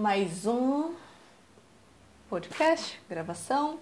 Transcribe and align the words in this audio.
mais 0.00 0.46
um 0.46 0.94
podcast, 2.30 2.98
gravação. 3.06 3.78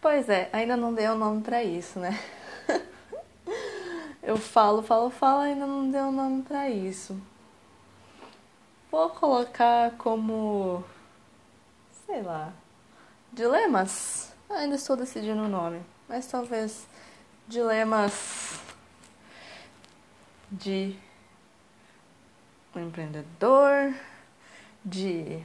Pois 0.00 0.28
é, 0.28 0.50
ainda 0.52 0.76
não 0.76 0.92
dei 0.92 1.06
o 1.06 1.14
nome 1.14 1.42
para 1.42 1.62
isso, 1.62 2.00
né? 2.00 2.18
Eu 4.20 4.36
falo, 4.36 4.82
falo, 4.82 5.10
falo, 5.10 5.42
ainda 5.42 5.64
não 5.64 5.88
deu 5.88 6.06
o 6.06 6.12
nome 6.12 6.42
para 6.42 6.68
isso. 6.68 7.16
Vou 8.90 9.10
colocar 9.10 9.92
como 9.92 10.82
sei 12.04 12.20
lá, 12.20 12.52
dilemas. 13.32 14.34
Ainda 14.50 14.74
estou 14.74 14.96
decidindo 14.96 15.42
o 15.42 15.48
nome, 15.48 15.80
mas 16.08 16.26
talvez 16.26 16.84
dilemas 17.46 18.58
de 20.50 20.96
um 22.74 22.80
empreendedor, 22.80 23.94
de 24.84 25.42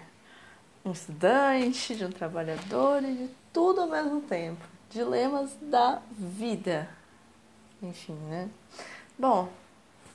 um 0.85 0.91
estudante, 0.91 1.95
de 1.95 2.05
um 2.05 2.11
trabalhador 2.11 3.03
e 3.03 3.13
de 3.13 3.29
tudo 3.51 3.81
ao 3.81 3.87
mesmo 3.87 4.21
tempo. 4.21 4.65
Dilemas 4.89 5.51
da 5.61 6.01
vida. 6.11 6.89
Enfim, 7.81 8.15
né? 8.29 8.49
Bom, 9.17 9.49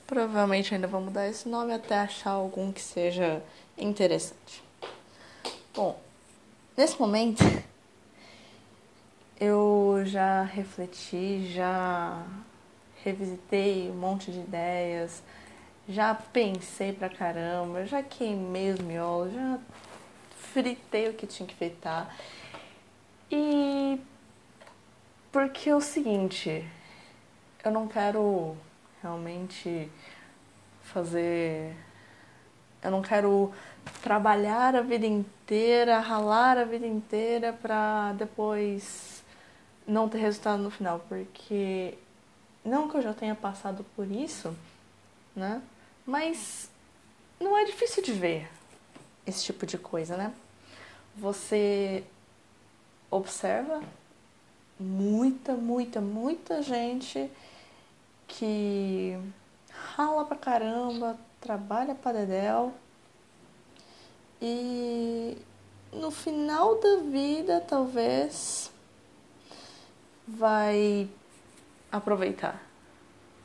provavelmente 0.07 0.73
ainda 0.73 0.87
vou 0.87 1.01
mudar 1.01 1.27
esse 1.27 1.47
nome 1.47 1.73
até 1.73 1.99
achar 1.99 2.31
algum 2.31 2.71
que 2.71 2.81
seja 2.81 3.43
interessante. 3.77 4.63
Bom, 5.73 5.99
nesse 6.75 6.99
momento 6.99 7.43
eu 9.39 10.01
já 10.05 10.43
refleti, 10.43 11.51
já 11.53 12.25
revisitei 13.03 13.89
um 13.89 13.95
monte 13.95 14.31
de 14.31 14.39
ideias, 14.39 15.23
já 15.89 16.13
pensei 16.13 16.93
pra 16.93 17.09
caramba, 17.09 17.83
já 17.85 18.03
queimei 18.03 18.71
os 18.71 18.79
miolos, 18.79 19.33
já 19.33 19.57
fritei 20.53 21.09
o 21.09 21.13
que 21.13 21.25
tinha 21.25 21.47
que 21.47 21.55
fritar. 21.55 22.15
E 23.31 23.99
porque 25.31 25.69
é 25.69 25.75
o 25.75 25.81
seguinte, 25.81 26.63
eu 27.63 27.71
não 27.71 27.87
quero 27.87 28.55
realmente 29.01 29.91
fazer. 30.83 31.75
Eu 32.83 32.91
não 32.91 33.01
quero 33.01 33.51
trabalhar 34.01 34.75
a 34.75 34.81
vida 34.81 35.07
inteira, 35.07 35.99
ralar 35.99 36.57
a 36.57 36.63
vida 36.65 36.85
inteira 36.87 37.51
pra 37.51 38.13
depois 38.13 39.23
não 39.87 40.07
ter 40.07 40.19
resultado 40.19 40.61
no 40.61 40.69
final, 40.69 40.99
porque 41.09 41.97
não 42.63 42.87
que 42.87 42.97
eu 42.97 43.01
já 43.01 43.13
tenha 43.13 43.35
passado 43.35 43.83
por 43.95 44.09
isso, 44.09 44.55
né? 45.35 45.61
Mas 46.09 46.71
não 47.39 47.55
é 47.55 47.65
difícil 47.65 48.01
de 48.01 48.11
ver 48.11 48.49
esse 49.27 49.43
tipo 49.43 49.63
de 49.63 49.77
coisa, 49.77 50.17
né? 50.17 50.33
Você 51.15 52.03
observa 53.11 53.79
muita, 54.79 55.53
muita, 55.53 56.01
muita 56.01 56.63
gente 56.63 57.29
que 58.27 59.19
rala 59.69 60.25
pra 60.25 60.35
caramba, 60.35 61.15
trabalha 61.39 61.93
pra 61.93 62.11
dedéu 62.11 62.73
e 64.41 65.37
no 65.93 66.09
final 66.09 66.79
da 66.79 67.03
vida 67.03 67.61
talvez 67.61 68.71
vai 70.27 71.07
aproveitar 71.91 72.68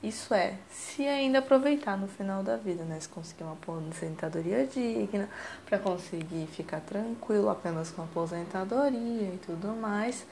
isso 0.08 0.34
é, 0.34 0.58
se 0.68 1.06
ainda 1.06 1.38
aproveitar 1.38 1.96
no 1.96 2.06
final 2.06 2.42
da 2.42 2.56
vida, 2.56 2.84
né? 2.84 2.98
Se 3.00 3.08
conseguir 3.08 3.44
uma 3.44 3.54
aposentadoria 3.54 4.66
digna, 4.66 5.28
para 5.64 5.78
conseguir 5.78 6.46
ficar 6.48 6.80
tranquilo 6.80 7.48
apenas 7.48 7.90
com 7.90 8.02
aposentadoria 8.02 9.34
e 9.34 9.40
tudo 9.44 9.68
mais. 9.68 10.26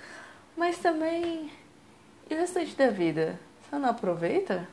Mas 0.57 0.79
também, 0.79 1.51
e 2.29 2.35
o 2.35 2.39
restante 2.39 2.77
da 2.77 2.91
vida? 2.91 3.39
Você 3.63 3.79
não 3.79 3.89
aproveita? 3.89 4.69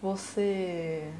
Você 0.00 1.12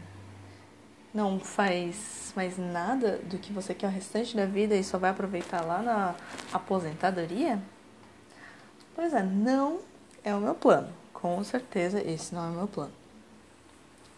não 1.12 1.38
faz 1.38 2.32
mais 2.34 2.56
nada 2.56 3.18
do 3.18 3.38
que 3.38 3.52
você 3.52 3.74
quer 3.74 3.88
o 3.88 3.90
restante 3.90 4.34
da 4.34 4.46
vida 4.46 4.74
e 4.74 4.82
só 4.82 4.98
vai 4.98 5.10
aproveitar 5.10 5.60
lá 5.60 5.82
na 5.82 6.14
aposentadoria? 6.52 7.60
Pois 8.94 9.12
é, 9.12 9.22
não 9.22 9.80
é 10.24 10.34
o 10.34 10.40
meu 10.40 10.54
plano 10.54 11.01
com 11.22 11.42
certeza 11.44 12.02
esse 12.04 12.34
não 12.34 12.44
é 12.44 12.48
o 12.48 12.52
meu 12.52 12.66
plano. 12.66 12.92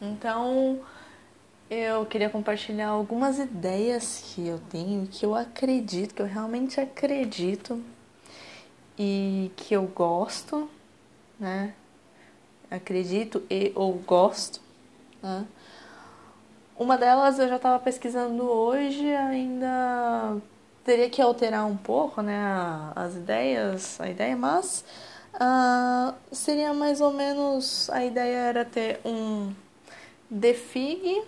Então, 0.00 0.80
eu 1.70 2.06
queria 2.06 2.30
compartilhar 2.30 2.88
algumas 2.88 3.38
ideias 3.38 4.32
que 4.34 4.48
eu 4.48 4.58
tenho, 4.70 5.06
que 5.06 5.24
eu 5.24 5.34
acredito, 5.34 6.14
que 6.14 6.22
eu 6.22 6.26
realmente 6.26 6.80
acredito 6.80 7.80
e 8.98 9.52
que 9.54 9.74
eu 9.74 9.82
gosto, 9.82 10.68
né? 11.38 11.74
Acredito 12.70 13.42
e 13.50 13.70
ou 13.74 13.92
gosto, 13.92 14.60
né? 15.22 15.46
Uma 16.76 16.96
delas 16.96 17.38
eu 17.38 17.48
já 17.48 17.56
estava 17.56 17.78
pesquisando 17.78 18.44
hoje, 18.44 19.14
ainda 19.14 20.38
teria 20.82 21.08
que 21.08 21.20
alterar 21.20 21.66
um 21.66 21.76
pouco, 21.76 22.20
né, 22.20 22.36
as 22.96 23.14
ideias, 23.14 24.00
a 24.00 24.08
ideia, 24.08 24.36
mas 24.36 24.84
Uh, 25.34 26.14
seria 26.32 26.72
mais 26.72 27.00
ou 27.00 27.12
menos 27.12 27.90
a 27.90 28.04
ideia 28.04 28.36
era 28.36 28.64
ter 28.64 29.00
um 29.04 29.52
defig 30.30 31.24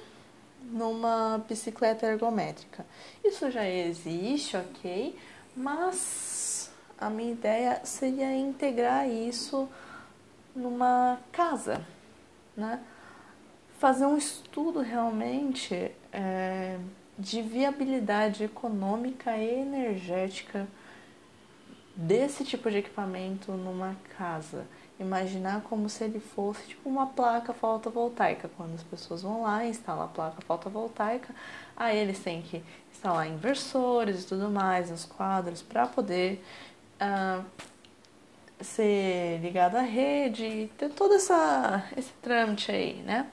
numa 0.71 1.45
bicicleta 1.49 2.07
ergométrica. 2.07 2.87
Isso 3.25 3.51
já 3.51 3.69
existe, 3.69 4.57
ok, 4.57 5.19
mas 5.57 6.71
a 6.99 7.11
minha 7.11 7.33
ideia 7.33 7.81
seria 7.85 8.35
integrar 8.35 9.09
isso 9.09 9.69
numa 10.55 11.19
casa, 11.33 11.85
né? 12.57 12.81
Fazer 13.79 14.07
um 14.07 14.17
estudo 14.17 14.81
realmente 14.81 15.91
é, 16.13 16.79
de 17.19 17.43
viabilidade 17.43 18.45
econômica 18.45 19.37
e 19.37 19.61
energética 19.61 20.67
desse 21.97 22.45
tipo 22.45 22.71
de 22.71 22.79
equipamento 22.79 23.53
numa 23.53 23.97
casa. 24.19 24.67
Imaginar 25.01 25.63
como 25.63 25.89
se 25.89 26.05
ele 26.05 26.21
fosse 26.21 26.69
tipo 26.69 26.89
uma 26.89 27.07
placa 27.07 27.53
fotovoltaica. 27.53 28.51
Quando 28.57 28.75
as 28.75 28.83
pessoas 28.83 29.23
vão 29.23 29.43
lá 29.43 29.65
e 29.65 29.71
instalam 29.71 30.05
a 30.05 30.09
placa 30.09 30.41
fotovoltaica, 30.43 31.35
aí 31.77 31.97
eles 31.97 32.19
têm 32.19 32.43
que 32.43 32.63
instalar 32.93 33.27
inversores 33.27 34.23
e 34.23 34.27
tudo 34.27 34.51
mais 34.51 34.91
nos 34.91 35.05
quadros 35.05 35.63
para 35.63 35.87
poder 35.87 36.43
uh, 37.01 37.45
ser 38.61 39.39
ligado 39.41 39.77
à 39.77 39.83
rede, 39.83 40.71
ter 40.79 40.91
todo 40.91 41.15
essa, 41.15 41.85
esse 41.97 42.13
trâmite 42.23 42.71
aí, 42.71 42.95
né? 43.03 43.31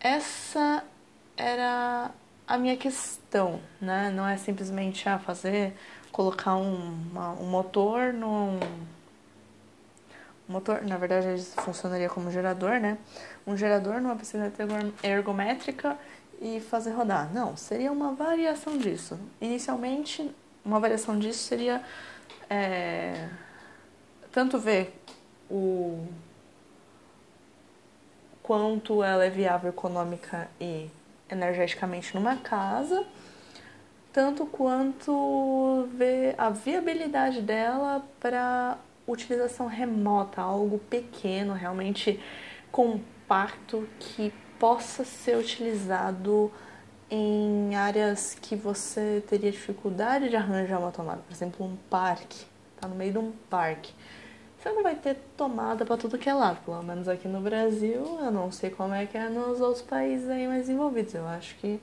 Essa 0.00 0.84
era 1.36 2.10
a 2.46 2.58
minha 2.58 2.76
questão, 2.76 3.60
né? 3.80 4.10
Não 4.10 4.26
é 4.26 4.36
simplesmente 4.36 5.08
ah, 5.08 5.18
fazer 5.18 5.74
colocar 6.12 6.54
um, 6.56 7.08
uma, 7.10 7.32
um 7.32 7.46
motor 7.46 8.12
num. 8.12 8.60
Um 10.48 10.52
motor, 10.52 10.82
na 10.82 10.98
verdade, 10.98 11.42
funcionaria 11.64 12.08
como 12.08 12.30
gerador, 12.30 12.78
né? 12.78 12.98
Um 13.46 13.56
gerador 13.56 14.00
numa 14.00 14.14
bicicleta 14.14 14.62
ergométrica 15.02 15.96
e 16.40 16.60
fazer 16.60 16.90
rodar. 16.90 17.32
Não, 17.32 17.56
seria 17.56 17.90
uma 17.90 18.12
variação 18.12 18.76
disso. 18.76 19.18
Inicialmente, 19.40 20.30
uma 20.64 20.78
variação 20.78 21.18
disso 21.18 21.38
seria 21.44 21.82
é, 22.50 23.28
tanto 24.30 24.58
ver 24.58 25.00
o 25.50 26.06
quanto 28.42 29.02
ela 29.02 29.24
é 29.24 29.30
viável 29.30 29.70
econômica 29.70 30.48
e 30.60 30.90
energeticamente 31.30 32.14
numa 32.14 32.36
casa 32.36 33.06
tanto 34.12 34.44
quanto 34.46 35.88
ver 35.94 36.34
a 36.36 36.50
viabilidade 36.50 37.40
dela 37.40 38.06
para 38.20 38.78
utilização 39.06 39.66
remota, 39.66 40.40
algo 40.40 40.78
pequeno, 40.78 41.54
realmente 41.54 42.20
compacto 42.70 43.88
que 43.98 44.32
possa 44.58 45.04
ser 45.04 45.36
utilizado 45.36 46.52
em 47.10 47.74
áreas 47.74 48.36
que 48.40 48.54
você 48.54 49.22
teria 49.26 49.50
dificuldade 49.50 50.28
de 50.28 50.36
arranjar 50.36 50.78
uma 50.78 50.90
tomada, 50.90 51.20
por 51.26 51.32
exemplo, 51.32 51.66
um 51.66 51.76
parque, 51.90 52.44
tá 52.80 52.88
no 52.88 52.94
meio 52.94 53.12
de 53.12 53.18
um 53.18 53.32
parque. 53.50 53.92
Você 54.56 54.70
não 54.70 54.82
vai 54.82 54.94
ter 54.94 55.16
tomada 55.36 55.84
para 55.84 55.96
tudo 55.96 56.16
que 56.16 56.28
é 56.28 56.34
lado, 56.34 56.64
pelo 56.64 56.82
menos 56.82 57.08
aqui 57.08 57.26
no 57.26 57.40
Brasil, 57.40 58.18
eu 58.22 58.30
não 58.30 58.52
sei 58.52 58.70
como 58.70 58.94
é 58.94 59.04
que 59.04 59.18
é 59.18 59.28
nos 59.28 59.60
outros 59.60 59.82
países 59.82 60.28
aí 60.28 60.46
mais 60.46 60.68
envolvidos. 60.68 61.14
Eu 61.14 61.26
acho 61.26 61.56
que 61.56 61.80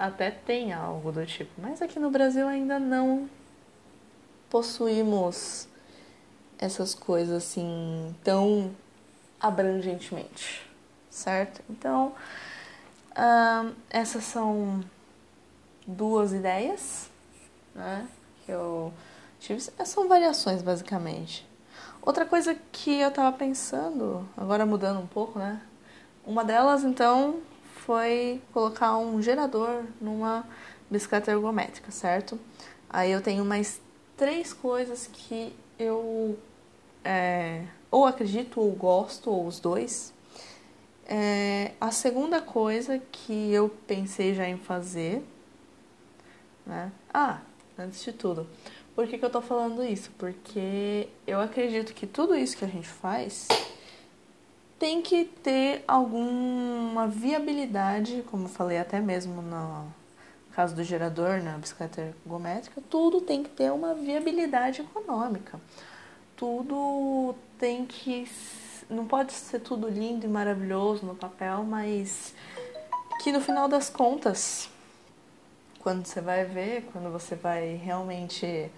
até 0.00 0.30
tem 0.30 0.72
algo 0.72 1.12
do 1.12 1.26
tipo, 1.26 1.50
mas 1.60 1.82
aqui 1.82 1.98
no 1.98 2.10
Brasil 2.10 2.48
ainda 2.48 2.78
não 2.78 3.28
possuímos 4.48 5.68
essas 6.58 6.94
coisas 6.94 7.36
assim 7.36 8.16
tão 8.24 8.74
abrangentemente, 9.38 10.66
certo? 11.10 11.62
Então, 11.68 12.14
uh, 13.10 13.74
essas 13.90 14.24
são 14.24 14.82
duas 15.86 16.32
ideias, 16.32 17.10
né? 17.74 18.08
Que 18.46 18.52
eu 18.52 18.90
tive. 19.38 19.60
São 19.60 20.08
variações, 20.08 20.62
basicamente. 20.62 21.46
Outra 22.00 22.24
coisa 22.24 22.56
que 22.72 23.00
eu 23.00 23.10
tava 23.10 23.36
pensando, 23.36 24.26
agora 24.34 24.64
mudando 24.64 25.00
um 25.00 25.06
pouco, 25.06 25.38
né? 25.38 25.60
Uma 26.24 26.42
delas, 26.42 26.84
então, 26.84 27.42
foi 27.90 28.40
colocar 28.52 28.96
um 28.98 29.20
gerador 29.20 29.82
numa 30.00 30.46
bicicleta 30.88 31.32
ergométrica, 31.32 31.90
certo? 31.90 32.38
Aí 32.88 33.10
eu 33.10 33.20
tenho 33.20 33.44
mais 33.44 33.80
três 34.16 34.52
coisas 34.52 35.10
que 35.12 35.52
eu 35.76 36.38
é, 37.04 37.64
ou 37.90 38.06
acredito 38.06 38.60
ou 38.60 38.70
gosto, 38.70 39.28
ou 39.28 39.44
os 39.44 39.58
dois. 39.58 40.14
É, 41.04 41.72
a 41.80 41.90
segunda 41.90 42.40
coisa 42.40 43.02
que 43.10 43.52
eu 43.52 43.68
pensei 43.88 44.34
já 44.34 44.48
em 44.48 44.56
fazer, 44.56 45.24
né? 46.64 46.92
Ah, 47.12 47.40
antes 47.76 48.04
de 48.04 48.12
tudo, 48.12 48.46
por 48.94 49.08
que, 49.08 49.18
que 49.18 49.24
eu 49.24 49.30
tô 49.30 49.40
falando 49.40 49.82
isso? 49.82 50.12
Porque 50.16 51.08
eu 51.26 51.40
acredito 51.40 51.92
que 51.92 52.06
tudo 52.06 52.36
isso 52.36 52.56
que 52.56 52.64
a 52.64 52.68
gente 52.68 52.86
faz 52.86 53.48
tem 54.80 55.02
que 55.02 55.26
ter 55.26 55.84
alguma 55.86 57.06
viabilidade, 57.06 58.24
como 58.30 58.48
falei 58.48 58.78
até 58.78 58.98
mesmo 58.98 59.42
no 59.42 59.86
caso 60.52 60.74
do 60.74 60.82
gerador 60.82 61.42
na 61.42 61.58
bicicleta 61.58 62.00
ergométrica, 62.00 62.82
tudo 62.88 63.20
tem 63.20 63.42
que 63.42 63.50
ter 63.50 63.70
uma 63.70 63.94
viabilidade 63.94 64.80
econômica. 64.80 65.60
Tudo 66.34 67.34
tem 67.58 67.84
que 67.84 68.26
não 68.88 69.06
pode 69.06 69.34
ser 69.34 69.60
tudo 69.60 69.86
lindo 69.86 70.24
e 70.24 70.28
maravilhoso 70.28 71.04
no 71.04 71.14
papel, 71.14 71.62
mas 71.62 72.34
que 73.22 73.30
no 73.30 73.40
final 73.42 73.68
das 73.68 73.90
contas, 73.90 74.70
quando 75.80 76.06
você 76.06 76.22
vai 76.22 76.46
ver, 76.46 76.88
quando 76.90 77.12
você 77.12 77.36
vai 77.36 77.74
realmente 77.74 78.70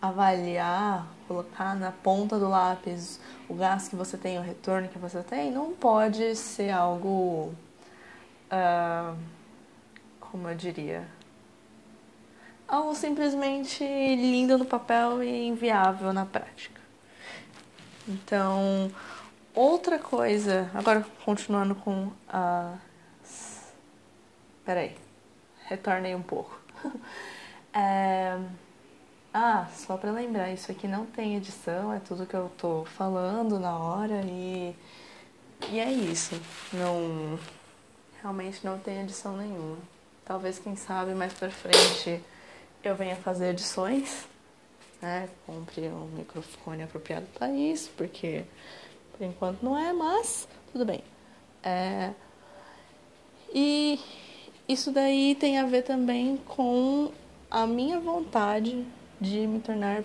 avaliar, 0.00 1.06
colocar 1.26 1.74
na 1.74 1.90
ponta 1.90 2.38
do 2.38 2.48
lápis 2.48 3.20
o 3.48 3.54
gasto 3.54 3.90
que 3.90 3.96
você 3.96 4.16
tem, 4.16 4.38
o 4.38 4.42
retorno 4.42 4.88
que 4.88 4.98
você 4.98 5.22
tem, 5.22 5.50
não 5.50 5.72
pode 5.72 6.36
ser 6.36 6.70
algo, 6.70 7.52
uh, 8.52 9.16
como 10.20 10.48
eu 10.48 10.54
diria, 10.54 11.06
algo 12.66 12.94
simplesmente 12.94 13.82
lindo 13.84 14.56
no 14.56 14.64
papel 14.64 15.22
e 15.22 15.46
inviável 15.48 16.12
na 16.12 16.24
prática. 16.26 16.80
Então, 18.06 18.90
outra 19.54 19.98
coisa, 19.98 20.70
agora 20.74 21.04
continuando 21.24 21.74
com 21.74 22.10
a. 22.28 22.74
Peraí, 24.64 24.94
retornei 25.66 26.14
um 26.14 26.22
pouco. 26.22 26.58
é... 27.72 28.38
Ah, 29.32 29.68
só 29.74 29.96
para 29.96 30.10
lembrar, 30.10 30.50
isso 30.52 30.70
aqui 30.72 30.88
não 30.88 31.06
tem 31.06 31.36
edição, 31.36 31.92
é 31.92 32.00
tudo 32.00 32.26
que 32.26 32.34
eu 32.34 32.50
tô 32.56 32.84
falando 32.84 33.58
na 33.58 33.76
hora 33.78 34.22
e. 34.24 34.74
E 35.70 35.78
é 35.78 35.90
isso. 35.92 36.40
Não. 36.72 37.38
Realmente 38.22 38.64
não 38.64 38.78
tem 38.78 39.02
edição 39.02 39.36
nenhuma. 39.36 39.78
Talvez, 40.24 40.58
quem 40.58 40.76
sabe, 40.76 41.14
mais 41.14 41.32
pra 41.32 41.50
frente 41.50 42.22
eu 42.82 42.94
venha 42.94 43.16
fazer 43.16 43.50
edições 43.50 44.26
né? 45.00 45.28
Compre 45.46 45.88
um 45.88 46.06
microfone 46.16 46.82
apropriado 46.82 47.26
para 47.34 47.50
isso, 47.50 47.90
porque 47.96 48.44
por 49.16 49.24
enquanto 49.24 49.62
não 49.62 49.78
é, 49.78 49.92
mas 49.92 50.48
tudo 50.72 50.84
bem. 50.84 51.02
É, 51.62 52.12
e 53.52 53.98
isso 54.68 54.90
daí 54.92 55.34
tem 55.34 55.58
a 55.58 55.66
ver 55.66 55.82
também 55.82 56.36
com 56.46 57.10
a 57.50 57.66
minha 57.66 57.98
vontade 57.98 58.84
de 59.20 59.46
me 59.46 59.60
tornar 59.60 60.02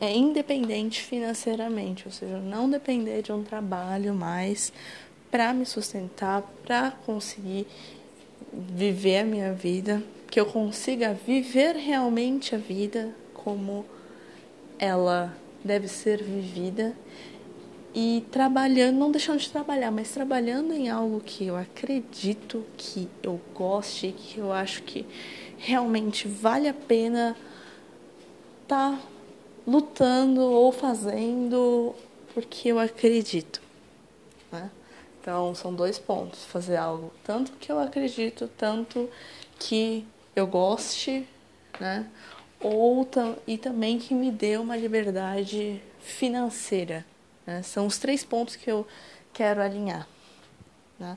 é, 0.00 0.16
independente 0.16 1.02
financeiramente, 1.02 2.06
ou 2.06 2.12
seja, 2.12 2.38
não 2.38 2.70
depender 2.70 3.22
de 3.22 3.32
um 3.32 3.42
trabalho 3.42 4.14
mais 4.14 4.72
para 5.30 5.52
me 5.52 5.66
sustentar, 5.66 6.42
para 6.64 6.92
conseguir 7.04 7.66
viver 8.52 9.18
a 9.18 9.24
minha 9.24 9.52
vida, 9.52 10.02
que 10.30 10.38
eu 10.38 10.46
consiga 10.46 11.12
viver 11.12 11.74
realmente 11.74 12.54
a 12.54 12.58
vida 12.58 13.14
como 13.34 13.84
ela 14.78 15.36
deve 15.64 15.88
ser 15.88 16.22
vivida 16.22 16.94
e 17.94 18.24
trabalhando, 18.30 18.96
não 18.96 19.10
deixando 19.10 19.40
de 19.40 19.50
trabalhar, 19.50 19.90
mas 19.90 20.10
trabalhando 20.10 20.72
em 20.72 20.88
algo 20.88 21.20
que 21.20 21.46
eu 21.46 21.56
acredito 21.56 22.64
que 22.76 23.08
eu 23.22 23.40
goste, 23.54 24.14
que 24.16 24.38
eu 24.38 24.52
acho 24.52 24.84
que 24.84 25.04
realmente 25.56 26.28
vale 26.28 26.68
a 26.68 26.74
pena 26.74 27.36
tá 28.68 29.00
lutando 29.66 30.42
ou 30.42 30.70
fazendo 30.70 31.94
porque 32.34 32.68
eu 32.68 32.78
acredito. 32.78 33.60
Né? 34.52 34.70
Então 35.20 35.54
são 35.54 35.74
dois 35.74 35.98
pontos: 35.98 36.44
fazer 36.44 36.76
algo 36.76 37.12
tanto 37.24 37.52
que 37.52 37.72
eu 37.72 37.80
acredito, 37.80 38.48
tanto 38.56 39.08
que 39.58 40.06
eu 40.36 40.46
goste, 40.46 41.26
né? 41.80 42.06
ou 42.60 43.08
e 43.46 43.56
também 43.56 43.98
que 43.98 44.14
me 44.14 44.30
dê 44.30 44.56
uma 44.56 44.76
liberdade 44.76 45.80
financeira. 46.00 47.04
Né? 47.46 47.62
São 47.62 47.86
os 47.86 47.98
três 47.98 48.24
pontos 48.24 48.56
que 48.56 48.70
eu 48.70 48.86
quero 49.32 49.62
alinhar. 49.62 50.06
Né? 50.98 51.16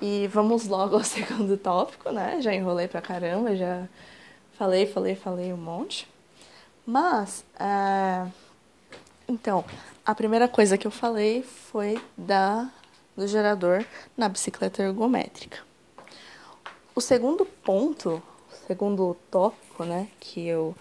E 0.00 0.28
vamos 0.28 0.66
logo 0.66 0.96
ao 0.96 1.04
segundo 1.04 1.56
tópico, 1.56 2.10
né? 2.10 2.40
Já 2.40 2.54
enrolei 2.54 2.86
pra 2.86 3.00
caramba, 3.00 3.56
já 3.56 3.88
falei, 4.52 4.86
falei, 4.86 5.14
falei 5.14 5.52
um 5.52 5.56
monte. 5.56 6.06
Mas, 6.86 7.44
é... 7.58 8.26
então, 9.28 9.64
a 10.04 10.14
primeira 10.14 10.48
coisa 10.48 10.76
que 10.76 10.86
eu 10.86 10.90
falei 10.90 11.42
foi 11.42 12.02
da 12.16 12.70
do 13.16 13.28
gerador 13.28 13.84
na 14.16 14.28
bicicleta 14.28 14.82
ergométrica. 14.82 15.58
O 16.96 17.00
segundo 17.00 17.46
ponto 17.46 18.20
segundo 18.66 19.16
tópico, 19.30 19.84
né, 19.84 20.08
que 20.18 20.46
eu 20.46 20.74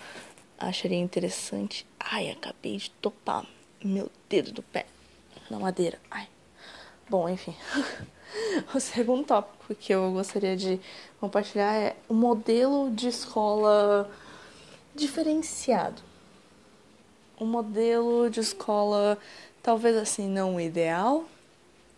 acharia 0.57 0.97
interessante. 0.97 1.85
Ai, 2.00 2.29
acabei 2.29 2.77
de 2.77 2.89
topar 2.91 3.45
meu 3.83 4.09
dedo 4.29 4.51
do 4.51 4.63
pé 4.63 4.85
na 5.50 5.59
madeira. 5.59 6.00
Ai. 6.09 6.27
Bom, 7.09 7.27
enfim. 7.27 7.55
o 8.73 8.79
segundo 8.79 9.25
tópico 9.25 9.75
que 9.75 9.94
eu 9.94 10.13
gostaria 10.13 10.55
de 10.55 10.79
compartilhar 11.19 11.75
é 11.75 11.95
o 12.07 12.13
modelo 12.13 12.89
de 12.91 13.10
escola 13.10 14.10
diferenciado. 14.95 16.01
Um 17.39 17.45
modelo 17.45 18.29
de 18.29 18.39
escola, 18.39 19.17
talvez 19.62 19.95
assim, 19.97 20.27
não 20.27 20.59
ideal, 20.59 21.25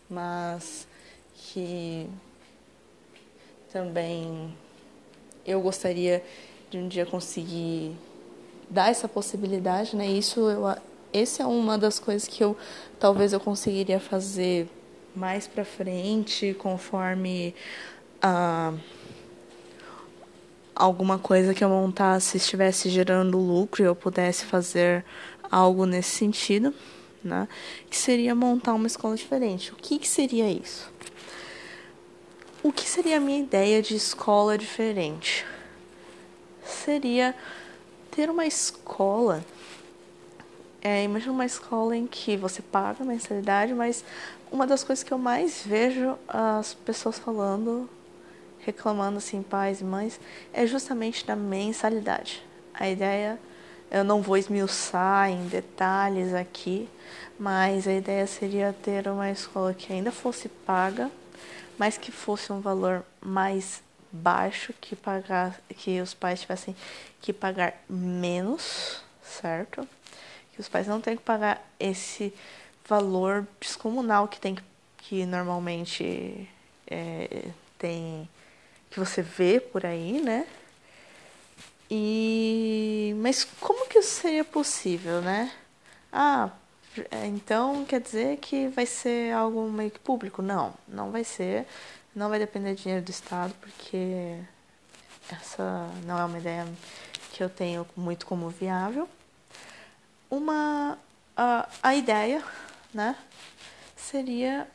mas 0.09 0.87
que 1.33 2.09
também 3.71 4.55
eu 5.45 5.61
gostaria 5.61 6.23
de 6.69 6.77
um 6.77 6.87
dia 6.87 7.05
conseguir 7.05 7.95
dar 8.69 8.89
essa 8.89 9.07
possibilidade, 9.07 9.95
né? 9.95 10.07
Isso 10.07 10.39
eu, 10.49 10.63
esse 11.13 11.41
é 11.41 11.45
uma 11.45 11.77
das 11.77 11.99
coisas 11.99 12.27
que 12.27 12.43
eu 12.43 12.57
talvez 12.99 13.33
eu 13.33 13.39
conseguiria 13.39 13.99
fazer 13.99 14.67
mais 15.15 15.47
para 15.47 15.63
frente, 15.63 16.53
conforme 16.55 17.55
ah, 18.21 18.73
alguma 20.75 21.17
coisa 21.17 21.53
que 21.53 21.63
eu 21.63 21.69
montasse 21.69 22.37
estivesse 22.37 22.89
gerando 22.89 23.37
lucro 23.37 23.81
e 23.81 23.85
eu 23.85 23.95
pudesse 23.95 24.45
fazer 24.45 25.05
algo 25.49 25.85
nesse 25.85 26.09
sentido, 26.09 26.73
né? 27.23 27.47
Que 27.89 27.97
seria 27.97 28.35
montar 28.35 28.73
uma 28.73 28.87
escola 28.87 29.15
diferente. 29.15 29.71
O 29.71 29.75
que, 29.75 29.97
que 29.97 30.07
seria 30.07 30.49
isso? 30.49 30.91
O 32.61 32.71
que 32.71 32.89
seria 32.89 33.17
a 33.17 33.19
minha 33.19 33.39
ideia 33.39 33.81
de 33.81 33.95
escola 33.95 34.57
diferente? 34.57 35.45
Seria 36.65 37.35
ter 38.11 38.29
uma 38.29 38.45
escola. 38.45 39.45
É, 40.81 41.03
imagina 41.03 41.31
uma 41.31 41.45
escola 41.45 41.95
em 41.95 42.05
que 42.05 42.35
você 42.35 42.61
paga 42.61 43.03
mensalidade, 43.03 43.73
mas 43.73 44.03
uma 44.51 44.67
das 44.67 44.83
coisas 44.83 45.03
que 45.03 45.11
eu 45.11 45.17
mais 45.17 45.63
vejo 45.65 46.17
as 46.27 46.73
pessoas 46.73 47.17
falando, 47.19 47.89
reclamando 48.65 49.17
assim, 49.17 49.41
pais 49.41 49.81
e 49.81 49.83
mães, 49.83 50.19
é 50.51 50.65
justamente 50.65 51.25
da 51.25 51.35
mensalidade. 51.35 52.43
A 52.73 52.89
ideia, 52.89 53.39
eu 53.91 54.03
não 54.03 54.21
vou 54.21 54.37
esmiuçar 54.37 55.29
em 55.29 55.47
detalhes 55.47 56.33
aqui, 56.33 56.89
mas 57.39 57.87
a 57.87 57.93
ideia 57.93 58.25
seria 58.25 58.73
ter 58.83 59.07
uma 59.07 59.29
escola 59.29 59.73
que 59.73 59.93
ainda 59.93 60.11
fosse 60.11 60.49
paga 60.49 61.11
mas 61.77 61.97
que 61.97 62.11
fosse 62.11 62.51
um 62.51 62.59
valor 62.59 63.03
mais 63.21 63.83
baixo, 64.11 64.73
que 64.79 64.95
pagar, 64.95 65.59
que 65.69 65.99
os 65.99 66.13
pais 66.13 66.41
tivessem 66.41 66.75
que 67.21 67.33
pagar 67.33 67.83
menos, 67.89 69.01
certo? 69.21 69.87
Que 70.53 70.61
os 70.61 70.69
pais 70.69 70.87
não 70.87 71.01
tenham 71.01 71.17
que 71.17 71.23
pagar 71.23 71.65
esse 71.79 72.33
valor 72.87 73.45
descomunal 73.59 74.27
que 74.27 74.39
tem 74.39 74.57
que 74.97 75.25
normalmente 75.25 76.49
é, 76.87 77.49
tem 77.77 78.27
que 78.95 78.99
você 78.99 79.21
vê 79.21 79.59
por 79.59 79.85
aí, 79.85 80.21
né? 80.21 80.47
E 81.91 83.13
mas 83.17 83.43
como 83.59 83.87
que 83.89 83.99
isso 83.99 84.21
seria 84.21 84.45
possível, 84.45 85.21
né? 85.21 85.51
Ah, 86.11 86.49
é, 87.11 87.27
então 87.27 87.83
quer 87.83 87.99
dizer 87.99 88.37
que 88.37 88.69
vai 88.69 88.85
ser 88.85 89.33
algo 89.33 89.69
meio 89.69 89.91
que 89.91 89.99
público? 89.99 90.41
Não, 90.41 90.73
não 90.87 91.11
vai 91.11 91.25
ser. 91.25 91.67
Não 92.15 92.29
vai 92.29 92.39
depender 92.39 92.73
de 92.75 92.83
dinheiro 92.83 93.03
do 93.05 93.11
Estado, 93.11 93.53
porque 93.59 94.39
essa 95.29 95.89
não 96.05 96.17
é 96.17 96.23
uma 96.23 96.37
ideia 96.37 96.65
que 97.33 97.43
eu 97.43 97.49
tenho 97.49 97.85
muito 97.97 98.25
como 98.25 98.49
viável. 98.49 99.09
Uma 100.29 100.97
a, 101.35 101.67
a 101.83 101.95
ideia, 101.95 102.41
né, 102.93 103.17
seria 103.97 104.65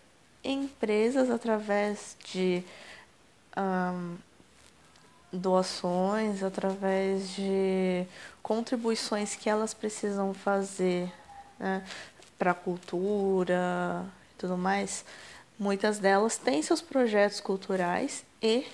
empresas 0.44 1.30
através 1.30 2.16
de 2.30 2.62
um, 3.57 4.16
doações, 5.33 6.42
através 6.42 7.35
de 7.35 8.04
contribuições 8.42 9.37
que 9.37 9.49
elas 9.49 9.73
precisam 9.73 10.35
fazer 10.35 11.12
né, 11.59 11.85
para 12.38 12.50
a 12.50 12.54
cultura 12.54 14.04
e 14.33 14.38
tudo 14.38 14.57
mais, 14.57 15.04
muitas 15.59 15.99
delas 15.99 16.37
têm 16.37 16.62
seus 16.62 16.80
projetos 16.80 17.40
culturais 17.40 18.25
e 18.42 18.66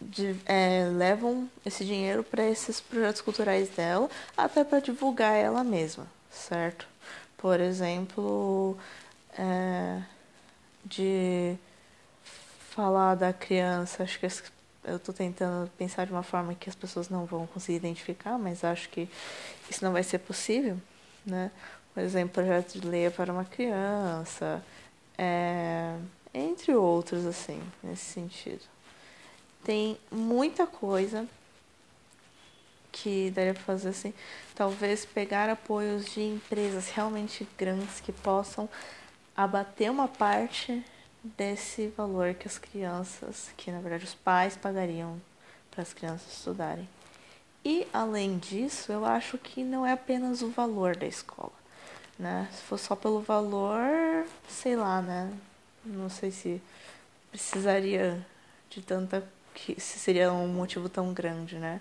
de, 0.00 0.36
é, 0.44 0.88
levam 0.92 1.48
esse 1.64 1.84
dinheiro 1.84 2.22
para 2.22 2.44
esses 2.48 2.80
projetos 2.80 3.20
culturais 3.22 3.70
dela, 3.70 4.08
até 4.36 4.62
para 4.62 4.80
divulgar 4.80 5.34
ela 5.34 5.64
mesma, 5.64 6.06
certo? 6.30 6.86
Por 7.38 7.58
exemplo, 7.58 8.76
é, 9.38 10.02
de 10.84 11.56
falar 12.74 13.14
da 13.14 13.32
criança, 13.32 14.02
acho 14.02 14.18
que 14.18 14.26
eu 14.84 14.96
estou 14.96 15.14
tentando 15.14 15.70
pensar 15.78 16.04
de 16.06 16.12
uma 16.12 16.24
forma 16.24 16.54
que 16.54 16.68
as 16.68 16.74
pessoas 16.74 17.08
não 17.08 17.24
vão 17.24 17.46
conseguir 17.46 17.76
identificar, 17.76 18.36
mas 18.36 18.64
acho 18.64 18.88
que 18.88 19.08
isso 19.70 19.84
não 19.84 19.92
vai 19.92 20.02
ser 20.02 20.18
possível, 20.18 20.76
né? 21.24 21.52
Por 21.94 22.02
exemplo, 22.02 22.34
projeto 22.34 22.80
de 22.80 22.86
lei 22.86 23.08
para 23.10 23.32
uma 23.32 23.44
criança, 23.44 24.60
é, 25.16 25.96
entre 26.34 26.74
outros, 26.74 27.24
assim, 27.24 27.62
nesse 27.80 28.04
sentido. 28.06 28.62
Tem 29.62 29.96
muita 30.10 30.66
coisa 30.66 31.26
que 32.90 33.30
daria 33.30 33.54
para 33.54 33.62
fazer 33.62 33.90
assim. 33.90 34.12
Talvez 34.54 35.04
pegar 35.04 35.48
apoios 35.48 36.06
de 36.06 36.22
empresas 36.22 36.90
realmente 36.90 37.46
grandes 37.56 38.00
que 38.00 38.12
possam 38.12 38.68
abater 39.36 39.90
uma 39.90 40.08
parte 40.08 40.84
desse 41.24 41.88
valor 41.88 42.34
que 42.34 42.46
as 42.46 42.58
crianças, 42.58 43.50
que 43.56 43.72
na 43.72 43.80
verdade 43.80 44.04
os 44.04 44.14
pais 44.14 44.56
pagariam 44.56 45.20
para 45.70 45.82
as 45.82 45.94
crianças 45.94 46.30
estudarem. 46.32 46.88
E 47.64 47.86
além 47.92 48.36
disso, 48.36 48.92
eu 48.92 49.06
acho 49.06 49.38
que 49.38 49.64
não 49.64 49.86
é 49.86 49.92
apenas 49.92 50.42
o 50.42 50.50
valor 50.50 50.94
da 50.94 51.06
escola, 51.06 51.52
né? 52.18 52.46
Se 52.52 52.62
for 52.62 52.78
só 52.78 52.94
pelo 52.94 53.22
valor, 53.22 54.26
sei 54.46 54.76
lá, 54.76 55.00
né? 55.00 55.32
Não 55.82 56.10
sei 56.10 56.30
se 56.30 56.60
precisaria 57.30 58.24
de 58.68 58.82
tanta 58.82 59.26
que 59.54 59.80
se 59.80 59.98
seria 59.98 60.32
um 60.32 60.48
motivo 60.48 60.88
tão 60.88 61.14
grande, 61.14 61.56
né? 61.56 61.80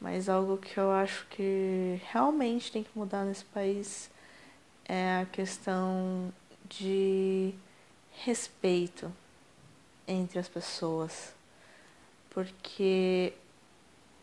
Mas 0.00 0.28
algo 0.28 0.56
que 0.56 0.78
eu 0.78 0.90
acho 0.92 1.26
que 1.28 2.00
realmente 2.10 2.72
tem 2.72 2.84
que 2.84 2.90
mudar 2.96 3.24
nesse 3.24 3.44
país 3.44 4.08
é 4.86 5.20
a 5.22 5.26
questão 5.26 6.32
de 6.68 7.54
respeito 8.24 9.12
entre 10.06 10.38
as 10.38 10.48
pessoas. 10.48 11.34
Porque, 12.30 13.32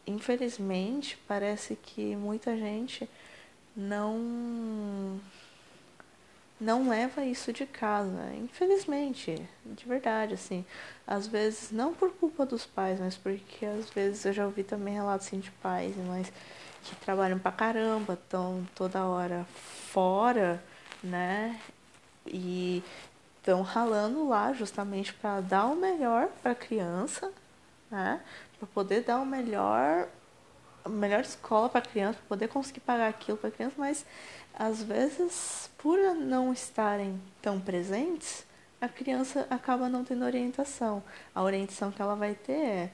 infelizmente, 0.06 1.18
parece 1.28 1.76
que 1.76 2.16
muita 2.16 2.56
gente 2.58 3.10
não 3.76 5.20
não 6.60 6.88
leva 6.88 7.26
isso 7.26 7.52
de 7.52 7.66
casa, 7.66 8.34
infelizmente, 8.34 9.46
de 9.66 9.86
verdade, 9.86 10.36
assim. 10.36 10.66
Às 11.06 11.28
vezes, 11.28 11.70
não 11.70 11.94
por 11.94 12.14
culpa 12.14 12.46
dos 12.46 12.66
pais, 12.66 13.00
mas 13.00 13.18
porque 13.18 13.66
às 13.66 13.90
vezes 13.90 14.24
eu 14.26 14.32
já 14.32 14.46
ouvi 14.46 14.64
também 14.64 14.94
relatos 14.94 15.28
assim, 15.28 15.40
de 15.40 15.52
pais 15.52 15.94
e 15.98 16.00
mães 16.00 16.32
que 16.84 16.96
trabalham 16.98 17.38
pra 17.40 17.52
caramba, 17.52 18.14
estão 18.14 18.66
toda 18.74 19.06
hora 19.06 19.46
fora, 19.92 20.64
né? 21.04 21.60
E 22.26 22.82
estão 23.46 23.62
ralando 23.62 24.28
lá 24.28 24.52
justamente 24.54 25.14
para 25.14 25.40
dar 25.40 25.68
o 25.68 25.76
melhor 25.76 26.30
para 26.42 26.54
a 26.54 26.56
criança, 26.56 27.32
né? 27.92 28.20
Para 28.58 28.68
poder 28.68 29.02
dar 29.02 29.20
o 29.20 29.26
melhor 29.26 30.08
a 30.84 30.90
melhor 30.90 31.22
escola 31.22 31.68
para 31.70 31.80
a 31.80 31.84
criança, 31.84 32.18
para 32.20 32.28
poder 32.28 32.48
conseguir 32.48 32.80
pagar 32.80 33.08
aquilo 33.08 33.38
para 33.38 33.50
a 33.50 33.52
criança, 33.52 33.76
mas 33.78 34.06
às 34.54 34.84
vezes, 34.84 35.70
por 35.80 35.98
não 36.16 36.54
estarem 36.54 37.20
tão 37.42 37.60
presentes, 37.60 38.46
a 38.80 38.88
criança 38.88 39.48
acaba 39.50 39.90
não 39.90 40.04
tendo 40.04 40.26
orientação. 40.26 41.02
A 41.34 41.42
orientação 41.42 41.92
que 41.92 42.00
ela 42.00 42.16
vai 42.16 42.36
ter 42.36 42.54
é 42.54 42.92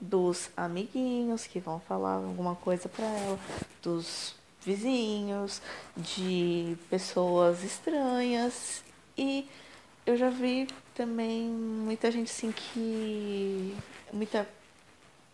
dos 0.00 0.48
amiguinhos 0.56 1.46
que 1.46 1.58
vão 1.58 1.80
falar 1.80 2.14
alguma 2.14 2.54
coisa 2.54 2.88
para 2.88 3.04
ela, 3.04 3.38
dos 3.82 4.36
vizinhos, 4.60 5.60
de 5.96 6.76
pessoas 6.88 7.64
estranhas 7.64 8.84
e 9.16 9.48
eu 10.04 10.16
já 10.16 10.30
vi 10.30 10.68
também 10.94 11.48
muita 11.48 12.10
gente 12.10 12.30
assim 12.30 12.52
que 12.52 13.76
muita 14.12 14.48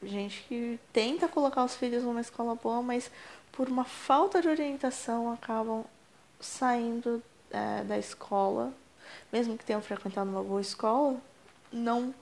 gente 0.02 0.44
que 0.48 0.80
tenta 0.92 1.28
colocar 1.28 1.64
os 1.64 1.76
filhos 1.76 2.02
numa 2.02 2.20
escola 2.20 2.54
boa, 2.54 2.82
mas 2.82 3.10
por 3.52 3.68
uma 3.68 3.84
falta 3.84 4.40
de 4.40 4.48
orientação 4.48 5.30
acabam 5.32 5.84
saindo 6.40 7.22
é, 7.50 7.84
da 7.84 7.98
escola, 7.98 8.72
mesmo 9.32 9.56
que 9.56 9.64
tenham 9.64 9.82
frequentado 9.82 10.28
uma 10.28 10.42
boa 10.42 10.60
escola, 10.60 11.20
não 11.70 12.14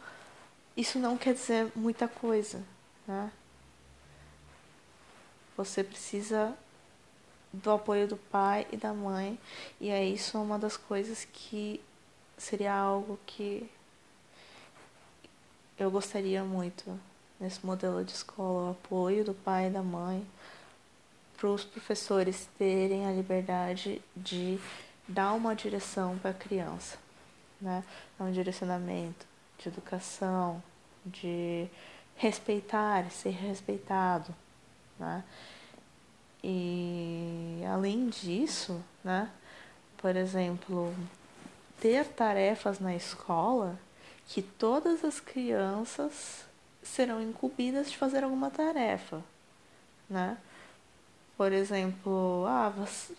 isso 0.76 0.98
não 0.98 1.16
quer 1.16 1.34
dizer 1.34 1.70
muita 1.74 2.08
coisa, 2.08 2.62
né? 3.06 3.30
Você 5.56 5.84
precisa 5.84 6.56
do 7.52 7.70
apoio 7.70 8.06
do 8.06 8.16
pai 8.16 8.66
e 8.72 8.76
da 8.76 8.92
mãe, 8.92 9.38
e 9.80 9.90
é 9.90 10.04
isso 10.04 10.38
uma 10.38 10.58
das 10.58 10.76
coisas 10.76 11.26
que 11.32 11.80
seria 12.36 12.72
algo 12.72 13.18
que 13.26 13.68
eu 15.78 15.90
gostaria 15.90 16.44
muito 16.44 16.98
nesse 17.38 17.64
modelo 17.64 18.04
de 18.04 18.12
escola, 18.12 18.68
o 18.68 18.70
apoio 18.72 19.24
do 19.24 19.34
pai 19.34 19.68
e 19.68 19.70
da 19.70 19.82
mãe, 19.82 20.26
para 21.36 21.48
os 21.48 21.64
professores 21.64 22.48
terem 22.58 23.06
a 23.06 23.12
liberdade 23.12 24.02
de 24.14 24.60
dar 25.08 25.32
uma 25.32 25.56
direção 25.56 26.18
para 26.18 26.32
a 26.32 26.34
criança, 26.34 26.98
né? 27.60 27.82
Um 28.18 28.30
direcionamento 28.30 29.26
de 29.58 29.68
educação, 29.68 30.62
de 31.04 31.66
respeitar, 32.14 33.10
ser 33.10 33.30
respeitado, 33.30 34.34
né? 34.98 35.24
E 36.42 37.62
além 37.70 38.08
disso, 38.08 38.82
né? 39.04 39.30
Por 39.98 40.16
exemplo, 40.16 40.94
ter 41.80 42.06
tarefas 42.06 42.80
na 42.80 42.94
escola 42.94 43.78
que 44.26 44.40
todas 44.40 45.04
as 45.04 45.20
crianças 45.20 46.44
serão 46.82 47.20
incumbidas 47.22 47.90
de 47.90 47.96
fazer 47.98 48.24
alguma 48.24 48.50
tarefa, 48.50 49.22
né? 50.08 50.38
Por 51.36 51.52
exemplo, 51.52 52.44
ah, 52.46 52.68
você... 52.70 53.14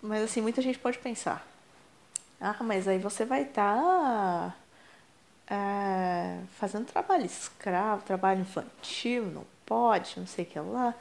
mas 0.00 0.22
assim, 0.22 0.40
muita 0.40 0.62
gente 0.62 0.78
pode 0.78 0.98
pensar, 0.98 1.46
ah, 2.40 2.56
mas 2.62 2.88
aí 2.88 2.98
você 2.98 3.24
vai 3.24 3.42
estar 3.42 3.76
tá, 3.76 4.56
é, 5.48 6.40
fazendo 6.58 6.86
trabalho 6.86 7.24
escravo, 7.24 8.02
trabalho 8.04 8.40
infantil, 8.40 9.26
não 9.26 9.44
pode, 9.64 10.18
não 10.18 10.26
sei 10.26 10.44
o 10.44 10.48
que 10.48 10.58
lá. 10.60 10.94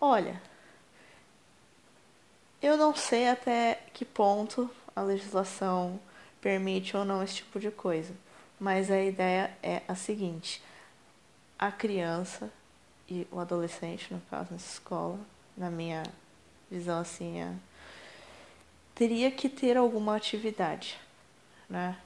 Olha, 0.00 0.40
eu 2.64 2.78
não 2.78 2.94
sei 2.94 3.28
até 3.28 3.78
que 3.92 4.04
ponto 4.04 4.70
a 4.96 5.02
legislação 5.02 6.00
permite 6.40 6.96
ou 6.96 7.04
não 7.04 7.22
esse 7.22 7.36
tipo 7.36 7.60
de 7.60 7.70
coisa, 7.70 8.14
mas 8.58 8.90
a 8.90 9.02
ideia 9.02 9.54
é 9.62 9.82
a 9.86 9.94
seguinte: 9.94 10.62
a 11.58 11.70
criança 11.70 12.50
e 13.08 13.26
o 13.30 13.38
adolescente, 13.38 14.12
no 14.12 14.20
caso, 14.30 14.52
nessa 14.52 14.72
escola, 14.72 15.18
na 15.54 15.70
minha 15.70 16.02
visão 16.70 17.00
assim, 17.00 17.40
é, 17.40 17.52
teria 18.94 19.30
que 19.30 19.48
ter 19.48 19.76
alguma 19.76 20.16
atividade, 20.16 20.98
né? 21.68 21.98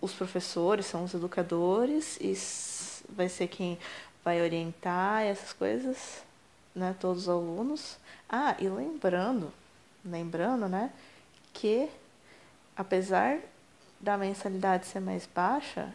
Os 0.00 0.14
professores 0.14 0.86
são 0.86 1.04
os 1.04 1.12
educadores 1.14 2.16
e 2.20 2.34
vai 3.12 3.28
ser 3.28 3.48
quem 3.48 3.78
vai 4.24 4.40
orientar 4.40 5.22
essas 5.22 5.52
coisas, 5.52 6.22
né? 6.74 6.96
Todos 6.98 7.24
os 7.24 7.28
alunos. 7.28 7.98
Ah, 8.32 8.56
e 8.58 8.68
lembrando, 8.68 9.52
lembrando, 10.04 10.68
né? 10.68 10.90
Que 11.52 11.88
apesar 12.76 13.38
da 14.00 14.16
mensalidade 14.18 14.86
ser 14.86 15.00
mais 15.00 15.26
baixa, 15.26 15.94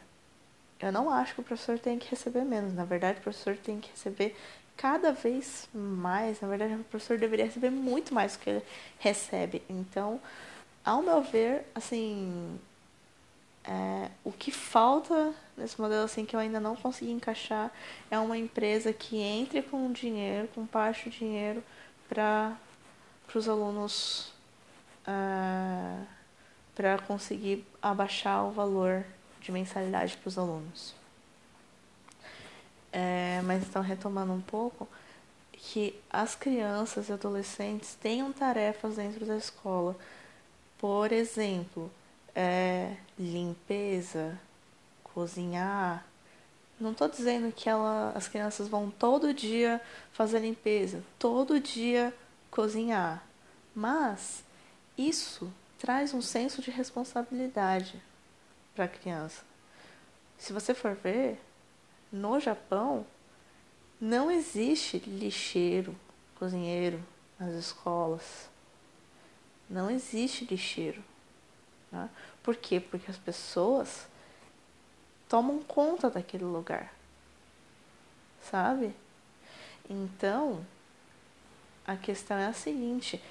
Eu 0.79 0.91
não 0.91 1.09
acho 1.09 1.35
que 1.35 1.41
o 1.41 1.43
professor 1.43 1.79
tem 1.79 1.99
que 1.99 2.09
receber 2.09 2.43
menos. 2.45 2.73
Na 2.73 2.85
verdade, 2.85 3.19
o 3.19 3.23
professor 3.23 3.57
tem 3.57 3.79
que 3.81 3.89
receber 3.91 4.35
cada 4.77 5.11
vez 5.11 5.69
mais. 5.73 6.41
Na 6.41 6.47
verdade, 6.47 6.75
o 6.75 6.83
professor 6.85 7.17
deveria 7.17 7.45
receber 7.45 7.71
muito 7.71 8.13
mais 8.13 8.33
do 8.33 8.39
que 8.39 8.49
ele 8.51 8.63
recebe. 8.99 9.63
Então, 9.69 10.21
ao 10.85 11.01
meu 11.03 11.21
ver, 11.23 11.65
assim, 11.75 12.59
é, 13.63 14.09
o 14.23 14.31
que 14.31 14.51
falta 14.51 15.33
nesse 15.57 15.79
modelo 15.81 16.03
assim 16.03 16.25
que 16.25 16.35
eu 16.35 16.39
ainda 16.39 16.59
não 16.59 16.75
consegui 16.75 17.11
encaixar 17.11 17.71
é 18.09 18.17
uma 18.19 18.37
empresa 18.37 18.93
que 18.93 19.17
entre 19.17 19.61
com 19.61 19.91
dinheiro, 19.91 20.47
com 20.55 20.65
parte 20.65 21.09
do 21.09 21.11
dinheiro 21.11 21.63
para 22.07 22.57
os 23.33 23.47
alunos 23.47 24.31
uh, 25.07 26.05
para 26.75 26.99
conseguir 26.99 27.65
abaixar 27.81 28.45
o 28.45 28.51
valor 28.51 29.03
de 29.41 29.51
mensalidade 29.51 30.15
para 30.17 30.27
os 30.27 30.37
alunos. 30.37 30.95
É, 32.91 33.41
mas 33.43 33.63
então 33.63 33.81
retomando 33.81 34.33
um 34.33 34.41
pouco 34.41 34.87
que 35.51 35.99
as 36.09 36.35
crianças 36.35 37.09
e 37.09 37.13
adolescentes 37.13 37.95
tenham 37.95 38.31
tarefas 38.31 38.95
dentro 38.95 39.25
da 39.25 39.37
escola, 39.37 39.95
por 40.77 41.11
exemplo, 41.11 41.91
é, 42.35 42.95
limpeza, 43.19 44.39
cozinhar. 45.03 46.05
Não 46.79 46.91
estou 46.91 47.07
dizendo 47.07 47.51
que 47.51 47.67
ela, 47.67 48.11
as 48.15 48.27
crianças 48.27 48.67
vão 48.67 48.91
todo 48.91 49.33
dia 49.33 49.81
fazer 50.11 50.39
limpeza, 50.39 51.03
todo 51.17 51.59
dia 51.59 52.13
cozinhar, 52.51 53.23
mas 53.73 54.43
isso 54.97 55.51
traz 55.79 56.13
um 56.13 56.21
senso 56.21 56.61
de 56.61 56.69
responsabilidade 56.69 58.01
para 58.75 58.85
a 58.85 58.87
criança. 58.87 59.43
Se 60.37 60.53
você 60.53 60.73
for 60.73 60.93
ver, 60.93 61.39
no 62.11 62.39
Japão 62.39 63.05
não 63.99 64.29
existe 64.29 64.99
lixeiro, 64.99 65.95
cozinheiro 66.35 67.03
nas 67.39 67.53
escolas. 67.53 68.49
Não 69.69 69.89
existe 69.89 70.45
lixeiro. 70.45 71.03
Né? 71.91 72.09
Por 72.43 72.55
quê? 72.55 72.79
Porque 72.79 73.09
as 73.09 73.17
pessoas 73.17 74.07
tomam 75.27 75.59
conta 75.59 76.09
daquele 76.09 76.43
lugar. 76.43 76.93
Sabe? 78.49 78.93
Então, 79.89 80.65
a 81.85 81.95
questão 81.95 82.37
é 82.37 82.47
a 82.47 82.53
seguinte: 82.53 83.21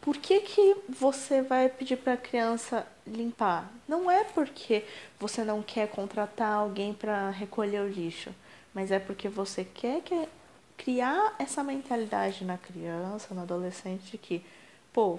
por 0.00 0.16
que, 0.16 0.40
que 0.40 0.76
você 0.88 1.42
vai 1.42 1.68
pedir 1.68 1.96
para 1.96 2.12
a 2.12 2.18
criança 2.18 2.86
limpar? 3.06 3.70
Não 3.88 4.10
é 4.10 4.24
porque 4.24 4.84
você 5.18 5.42
não 5.42 5.62
quer 5.62 5.88
contratar 5.88 6.52
alguém 6.52 6.92
para 6.92 7.30
recolher 7.30 7.80
o 7.80 7.88
lixo, 7.88 8.34
mas 8.74 8.90
é 8.90 8.98
porque 8.98 9.28
você 9.28 9.64
quer 9.64 10.02
que, 10.02 10.28
criar 10.76 11.34
essa 11.38 11.62
mentalidade 11.62 12.44
na 12.44 12.58
criança, 12.58 13.34
no 13.34 13.42
adolescente, 13.42 14.10
de 14.10 14.18
que, 14.18 14.44
pô, 14.92 15.18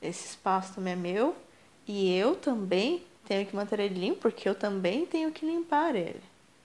esse 0.00 0.28
espaço 0.28 0.74
também 0.74 0.92
é 0.94 0.96
meu, 0.96 1.36
e 1.86 2.12
eu 2.16 2.36
também 2.36 3.04
tenho 3.26 3.46
que 3.46 3.54
manter 3.54 3.80
ele 3.80 3.98
limpo, 3.98 4.20
porque 4.20 4.48
eu 4.48 4.54
também 4.54 5.04
tenho 5.06 5.32
que 5.32 5.44
limpar 5.44 5.94
ele. 5.94 6.22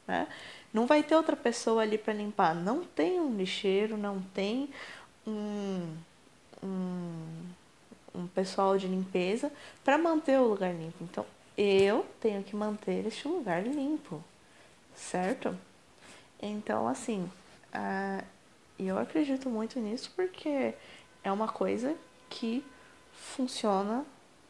Né? 0.08 0.28
Não 0.74 0.86
vai 0.86 1.04
ter 1.04 1.16
outra 1.16 1.36
pessoa 1.36 1.82
ali 1.82 1.98
para 1.98 2.14
limpar. 2.14 2.56
Não 2.56 2.84
tem 2.84 3.20
um 3.20 3.36
lixeiro, 3.36 3.98
não 3.98 4.22
tem 4.34 4.70
um, 5.28 5.96
um, 6.64 7.46
um 8.16 8.28
pessoal 8.28 8.78
de 8.78 8.88
limpeza 8.88 9.52
para 9.84 9.98
manter 9.98 10.40
o 10.40 10.48
lugar 10.48 10.74
limpo. 10.74 11.04
Então, 11.04 11.26
eu 11.58 12.06
tenho 12.20 12.44
que 12.44 12.56
manter 12.56 13.06
este 13.06 13.28
lugar 13.28 13.64
limpo, 13.64 14.24
certo? 14.96 15.58
Então, 16.42 16.88
assim, 16.88 17.30
uh, 17.74 18.24
eu 18.80 18.98
acredito 18.98 19.50
muito 19.50 19.80
nisso 19.80 20.12
porque 20.16 20.74
é 21.24 21.32
uma 21.32 21.48
coisa 21.48 21.96
que 22.30 22.64
funciona 23.14 24.06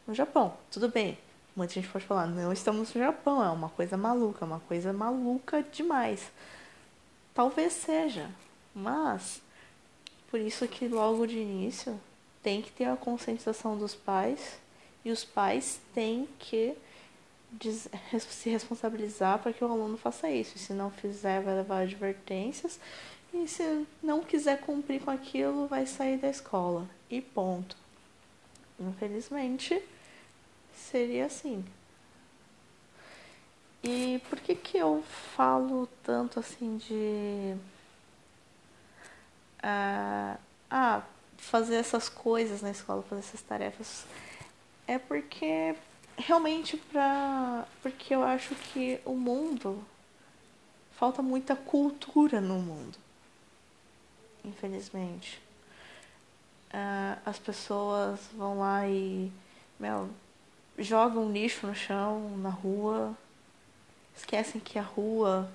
no 0.06 0.14
Japão. 0.14 0.56
Tudo 0.70 0.88
bem, 0.88 1.18
muita 1.54 1.74
gente 1.74 1.88
pode 1.88 2.04
falar, 2.04 2.26
não 2.26 2.52
estamos 2.52 2.92
no 2.94 3.00
Japão, 3.00 3.42
é 3.44 3.50
uma 3.50 3.68
coisa 3.68 3.96
maluca, 3.96 4.44
uma 4.44 4.60
coisa 4.60 4.92
maluca 4.92 5.62
demais. 5.62 6.30
Talvez 7.34 7.72
seja, 7.72 8.30
mas 8.74 9.40
por 10.30 10.40
isso 10.40 10.66
que 10.66 10.88
logo 10.88 11.26
de 11.26 11.38
início 11.38 12.00
tem 12.42 12.62
que 12.62 12.72
ter 12.72 12.86
a 12.86 12.96
conscientização 12.96 13.76
dos 13.78 13.94
pais 13.94 14.58
e 15.04 15.10
os 15.10 15.24
pais 15.24 15.80
têm 15.94 16.28
que 16.38 16.74
se 18.28 18.48
responsabilizar 18.48 19.38
para 19.38 19.52
que 19.52 19.62
o 19.62 19.70
aluno 19.70 19.98
faça 19.98 20.30
isso. 20.30 20.56
E 20.56 20.58
se 20.58 20.72
não 20.72 20.90
fizer, 20.90 21.42
vai 21.42 21.54
levar 21.54 21.82
advertências. 21.82 22.80
E 23.34 23.46
se 23.46 23.86
não 24.02 24.22
quiser 24.22 24.60
cumprir 24.60 25.02
com 25.02 25.10
aquilo, 25.10 25.66
vai 25.66 25.86
sair 25.86 26.16
da 26.16 26.28
escola. 26.28 26.88
E 27.10 27.20
ponto. 27.20 27.76
Infelizmente, 28.80 29.82
seria 30.74 31.26
assim. 31.26 31.64
E 33.82 34.20
por 34.30 34.38
que 34.38 34.54
que 34.54 34.78
eu 34.78 35.02
falo 35.34 35.88
tanto 36.04 36.38
assim 36.38 36.76
de 36.76 37.56
uh, 39.58 40.38
ah, 40.70 41.02
fazer 41.36 41.74
essas 41.76 42.08
coisas 42.08 42.62
na 42.62 42.70
escola, 42.70 43.02
fazer 43.02 43.20
essas 43.20 43.42
tarefas? 43.42 44.06
É 44.86 44.98
porque 44.98 45.74
realmente 46.16 46.76
para 46.76 47.66
porque 47.82 48.14
eu 48.14 48.22
acho 48.22 48.54
que 48.54 49.00
o 49.04 49.14
mundo 49.14 49.84
falta 50.92 51.20
muita 51.20 51.56
cultura 51.56 52.40
no 52.40 52.60
mundo. 52.60 52.96
Infelizmente. 54.44 55.42
Uh, 56.72 57.18
as 57.26 57.38
pessoas 57.38 58.20
vão 58.34 58.60
lá 58.60 58.88
e 58.88 59.30
meu, 59.78 60.08
jogam 60.78 61.30
lixo 61.30 61.66
no 61.66 61.74
chão, 61.74 62.36
na 62.38 62.50
rua, 62.50 63.16
esquecem 64.16 64.60
que 64.60 64.78
a 64.78 64.82
rua, 64.82 65.50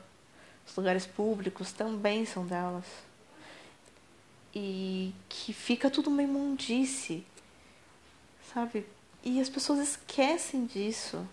os 0.67 0.75
lugares 0.75 1.05
públicos 1.05 1.71
também 1.71 2.25
são 2.25 2.45
delas. 2.45 2.85
E 4.53 5.13
que 5.29 5.53
fica 5.53 5.89
tudo 5.89 6.09
uma 6.09 6.23
imundice, 6.23 7.23
sabe? 8.53 8.85
E 9.23 9.39
as 9.39 9.49
pessoas 9.49 9.79
esquecem 9.79 10.65
disso. 10.65 11.27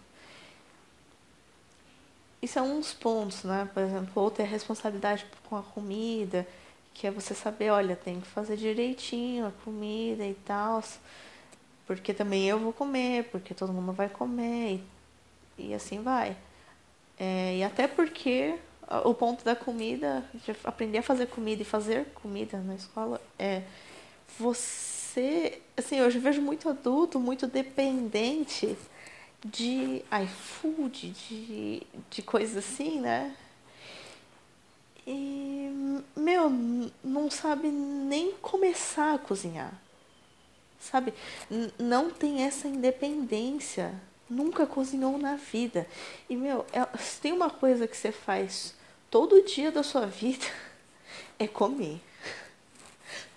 Isso 2.43 2.59
é 2.59 2.63
um 2.63 2.79
dos 2.81 2.93
pontos, 2.93 3.45
né? 3.45 3.69
Por 3.73 3.83
exemplo, 3.83 4.23
ou 4.23 4.31
ter 4.31 4.43
responsabilidade 4.45 5.25
com 5.49 5.57
a 5.57 5.63
comida, 5.63 6.47
que 6.93 7.07
é 7.07 7.11
você 7.11 7.35
saber, 7.35 7.71
olha, 7.71 7.97
tem 7.97 8.21
que 8.21 8.27
fazer 8.27 8.57
direitinho 8.57 9.47
a 9.47 9.53
comida 9.65 10.27
e 10.27 10.35
tal 10.35 10.83
porque 11.87 12.15
também 12.15 12.49
eu 12.49 12.59
vou 12.59 12.73
comer, 12.73 13.25
porque 13.31 13.55
todo 13.55 13.73
mundo 13.73 13.93
vai 13.93 14.09
comer 14.09 14.81
e, 15.59 15.69
e 15.69 15.75
assim 15.75 16.03
vai. 16.03 16.37
É, 17.19 17.57
e 17.59 17.63
até 17.63 17.87
porque 17.87 18.59
o 19.05 19.15
ponto 19.15 19.45
da 19.45 19.55
comida, 19.55 20.25
de 20.35 20.55
aprender 20.65 20.99
a 20.99 21.03
fazer 21.03 21.27
comida 21.27 21.63
e 21.63 21.65
fazer 21.65 22.07
comida 22.15 22.59
na 22.59 22.75
escola 22.75 23.21
é 23.39 23.63
você, 24.39 25.61
assim, 25.77 25.97
eu 25.97 26.11
vejo 26.11 26.43
muito 26.43 26.69
adulto, 26.69 27.21
muito 27.21 27.47
dependente 27.47 28.77
de 29.45 30.03
iFood, 30.25 31.11
de, 31.11 31.83
de 32.11 32.23
coisas 32.23 32.57
assim, 32.57 33.01
né? 33.01 33.37
E, 35.07 35.71
meu, 36.17 36.51
não 37.03 37.31
sabe 37.31 37.69
nem 37.69 38.33
começar 38.41 39.15
a 39.15 39.19
cozinhar 39.19 39.84
sabe? 40.91 41.15
N 41.51 41.73
não 41.79 42.11
tem 42.11 42.43
essa 42.43 42.69
independência. 42.69 43.95
Nunca 44.29 44.67
cozinhou 44.67 45.19
na 45.19 45.37
vida. 45.37 45.87
E, 46.29 46.37
meu, 46.37 46.65
é, 46.73 46.85
tem 47.21 47.33
uma 47.33 47.51
coisa 47.51 47.87
que 47.87 47.97
você 47.97 48.11
faz 48.11 48.75
todo 49.11 49.43
dia 49.43 49.71
da 49.71 49.83
sua 49.83 50.07
vida, 50.07 50.47
é 51.39 51.47
comer. 51.47 52.01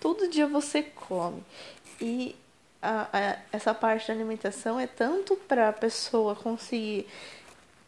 Todo 0.00 0.28
dia 0.28 0.46
você 0.46 0.82
come. 0.82 1.42
E 2.00 2.34
a, 2.80 3.08
a, 3.12 3.38
essa 3.52 3.74
parte 3.74 4.08
da 4.08 4.14
alimentação 4.14 4.78
é 4.78 4.86
tanto 4.86 5.36
para 5.36 5.68
a 5.68 5.72
pessoa 5.72 6.34
conseguir 6.34 7.06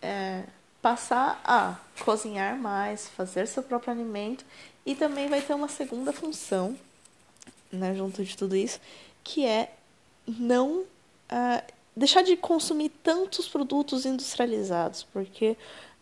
é, 0.03 0.44
passar 0.83 1.40
a 1.44 1.79
cozinhar 2.05 2.57
mais, 2.57 3.09
fazer 3.09 3.46
seu 3.46 3.62
próprio 3.62 3.92
alimento, 3.92 4.44
e 4.85 4.94
também 4.94 5.29
vai 5.29 5.40
ter 5.40 5.55
uma 5.55 5.68
segunda 5.68 6.12
função, 6.12 6.77
né, 7.70 7.94
junto 7.94 8.25
de 8.25 8.37
tudo 8.37 8.57
isso, 8.57 8.81
que 9.22 9.44
é 9.44 9.72
não 10.26 10.80
uh, 10.80 11.72
deixar 11.96 12.22
de 12.22 12.37
consumir 12.37 12.90
tantos 13.02 13.48
produtos 13.48 14.06
industrializados, 14.06 15.02
porque 15.12 15.56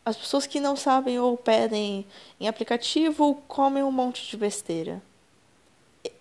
as 0.04 0.16
pessoas 0.16 0.46
que 0.46 0.60
não 0.60 0.76
sabem 0.76 1.18
ou 1.18 1.36
pedem 1.36 2.06
em 2.40 2.48
aplicativo 2.48 3.24
ou 3.24 3.34
comem 3.34 3.82
um 3.82 3.92
monte 3.92 4.28
de 4.28 4.36
besteira. 4.36 5.02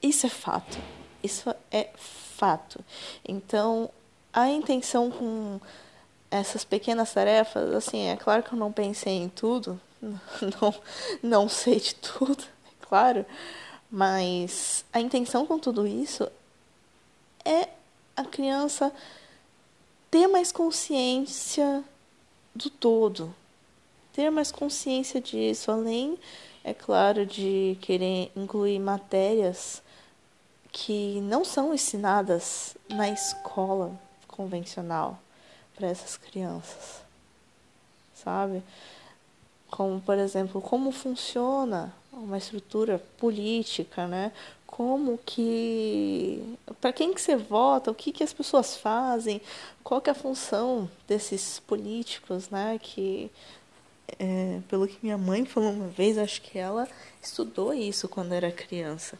Isso 0.01 0.25
é 0.25 0.29
fato. 0.29 0.77
Isso 1.23 1.53
é 1.71 1.89
fato. 1.95 2.83
Então, 3.27 3.89
a 4.33 4.49
intenção 4.49 5.09
com 5.09 5.59
essas 6.29 6.63
pequenas 6.63 7.13
tarefas, 7.13 7.73
assim, 7.73 8.07
é 8.07 8.17
claro 8.17 8.43
que 8.43 8.53
eu 8.53 8.59
não 8.59 8.71
pensei 8.71 9.13
em 9.13 9.29
tudo, 9.29 9.79
não, 10.01 10.75
não 11.23 11.49
sei 11.49 11.79
de 11.79 11.95
tudo, 11.95 12.43
é 12.65 12.85
claro, 12.85 13.25
mas 13.89 14.83
a 14.91 14.99
intenção 14.99 15.45
com 15.45 15.57
tudo 15.57 15.87
isso 15.87 16.29
é 17.47 17.69
a 18.15 18.25
criança 18.25 18.91
ter 20.11 20.27
mais 20.27 20.51
consciência 20.51 21.83
do 22.53 22.69
todo, 22.69 23.33
ter 24.11 24.29
mais 24.29 24.51
consciência 24.51 25.21
disso, 25.21 25.71
além, 25.71 26.17
é 26.63 26.73
claro, 26.73 27.25
de 27.25 27.77
querer 27.81 28.31
incluir 28.35 28.79
matérias 28.79 29.81
que 30.71 31.21
não 31.21 31.45
são 31.45 31.73
ensinadas 31.73 32.75
na 32.89 33.09
escola 33.09 33.97
convencional 34.27 35.17
para 35.75 35.87
essas 35.87 36.17
crianças, 36.17 37.01
sabe? 38.13 38.61
Como, 39.69 40.01
por 40.01 40.17
exemplo, 40.17 40.61
como 40.61 40.91
funciona 40.91 41.93
uma 42.11 42.37
estrutura 42.37 42.99
política, 43.17 44.07
né? 44.07 44.31
Como 44.67 45.17
que 45.25 46.57
para 46.79 46.93
quem 46.93 47.13
que 47.13 47.21
você 47.21 47.35
vota, 47.35 47.89
o 47.89 47.95
que 47.95 48.11
que 48.11 48.23
as 48.23 48.33
pessoas 48.33 48.77
fazem, 48.77 49.41
qual 49.83 49.99
que 49.99 50.09
é 50.09 50.11
a 50.11 50.15
função 50.15 50.89
desses 51.07 51.59
políticos, 51.59 52.49
né? 52.49 52.77
Que 52.79 53.31
é, 54.19 54.61
pelo 54.69 54.87
que 54.87 54.97
minha 55.01 55.17
mãe 55.17 55.45
falou 55.45 55.71
uma 55.71 55.87
vez, 55.87 56.17
acho 56.17 56.41
que 56.41 56.57
ela 56.57 56.87
estudou 57.21 57.73
isso 57.73 58.07
quando 58.07 58.33
era 58.33 58.51
criança. 58.51 59.17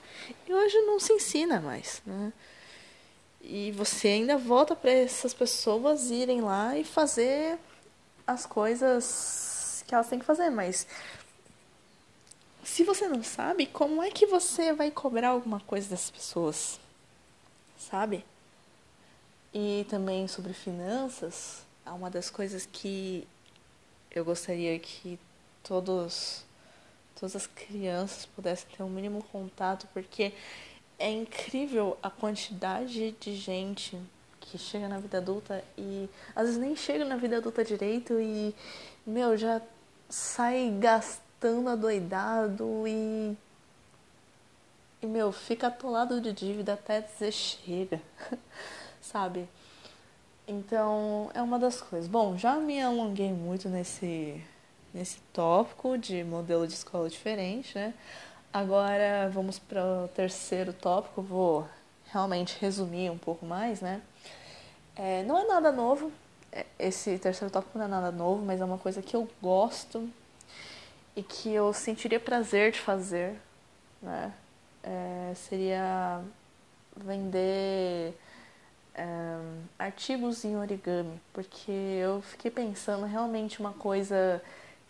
E 0.48 0.54
hoje 0.54 0.78
não 0.82 1.00
se 1.00 1.14
ensina 1.14 1.60
mais, 1.60 2.02
né? 2.06 2.32
E 3.42 3.72
você 3.72 4.10
ainda 4.10 4.38
volta 4.38 4.76
para 4.76 4.92
essas 4.92 5.34
pessoas 5.34 6.12
irem 6.12 6.42
lá 6.42 6.78
e 6.78 6.84
fazer 6.84 7.58
as 8.26 8.46
coisas 8.46 9.84
que 9.88 9.96
elas 9.96 10.10
têm 10.10 10.20
que 10.20 10.26
fazer, 10.26 10.50
mas 10.50 10.86
se 12.68 12.84
você 12.84 13.08
não 13.08 13.24
sabe, 13.24 13.66
como 13.66 14.04
é 14.04 14.12
que 14.12 14.26
você 14.26 14.74
vai 14.74 14.92
cobrar 14.92 15.30
alguma 15.30 15.60
coisa 15.62 15.88
dessas 15.88 16.12
pessoas? 16.12 16.78
Sabe? 17.80 18.26
E 19.54 19.86
também 19.90 20.28
sobre 20.28 20.52
finanças, 20.52 21.66
é 21.86 21.90
uma 21.92 22.10
das 22.10 22.30
coisas 22.30 22.68
que 22.70 23.26
eu 24.12 24.26
gostaria 24.26 24.78
que 24.78 25.18
todos 25.64 26.44
todas 27.16 27.36
as 27.38 27.48
crianças 27.48 28.26
pudessem 28.26 28.68
ter 28.76 28.84
um 28.84 28.90
mínimo 28.90 29.24
contato, 29.32 29.88
porque 29.94 30.34
é 31.00 31.10
incrível 31.10 31.98
a 32.04 32.12
quantidade 32.12 33.12
de 33.14 33.36
gente 33.36 33.98
que 34.42 34.58
chega 34.58 34.90
na 34.90 35.00
vida 35.00 35.18
adulta 35.18 35.64
e 35.78 36.08
às 36.36 36.46
vezes 36.46 36.60
nem 36.60 36.76
chega 36.76 37.06
na 37.06 37.16
vida 37.16 37.38
adulta 37.38 37.64
direito 37.64 38.20
e, 38.20 38.54
meu, 39.06 39.36
já 39.38 39.62
sai 40.10 40.70
gastando 40.80 41.27
adoidado 41.72 42.88
e. 42.88 43.38
E, 45.02 45.06
meu, 45.06 45.32
fica 45.32 45.68
atolado 45.68 46.20
de 46.20 46.34
dívida 46.34 46.74
até 46.74 47.02
dizer 47.02 47.32
chega, 47.32 48.02
sabe? 49.00 49.48
Então, 50.48 51.30
é 51.34 51.42
uma 51.42 51.60
das 51.60 51.82
coisas. 51.82 52.08
Bom, 52.10 52.36
já 52.38 52.56
me 52.56 52.82
alonguei 52.82 53.32
muito 53.32 53.70
nesse, 53.70 54.42
nesse 54.94 55.20
tópico 55.34 55.98
de 55.98 56.24
modelo 56.24 56.66
de 56.66 56.74
escola 56.74 57.10
diferente, 57.10 57.76
né? 57.76 57.94
Agora 58.52 59.30
vamos 59.32 59.60
para 59.60 59.84
o 59.84 60.08
terceiro 60.08 60.74
tópico, 60.74 61.22
vou 61.22 61.68
realmente 62.12 62.58
resumir 62.60 63.12
um 63.12 63.18
pouco 63.18 63.46
mais, 63.46 63.82
né? 63.82 64.02
É, 64.96 65.22
não 65.24 65.38
é 65.38 65.46
nada 65.46 65.72
novo, 65.72 66.12
é, 66.52 66.66
esse 66.80 67.20
terceiro 67.20 67.54
tópico 67.54 67.78
não 67.78 67.86
é 67.86 67.88
nada 67.88 68.12
novo, 68.12 68.44
mas 68.44 68.60
é 68.60 68.66
uma 68.66 68.80
coisa 68.80 69.02
que 69.02 69.16
eu 69.16 69.30
gosto 69.42 70.10
e 71.18 71.24
que 71.24 71.54
eu 71.54 71.74
sentiria 71.74 72.20
prazer 72.20 72.72
de 72.72 72.80
fazer, 72.80 73.36
né? 74.02 74.34
É, 74.82 75.34
seria 75.36 76.22
vender 76.96 78.18
é, 78.96 79.06
artigos 79.78 80.46
em 80.46 80.56
origami, 80.56 81.20
porque 81.34 81.72
eu 81.72 82.22
fiquei 82.22 82.50
pensando 82.50 83.06
realmente 83.06 83.60
uma 83.60 83.74
coisa 83.74 84.42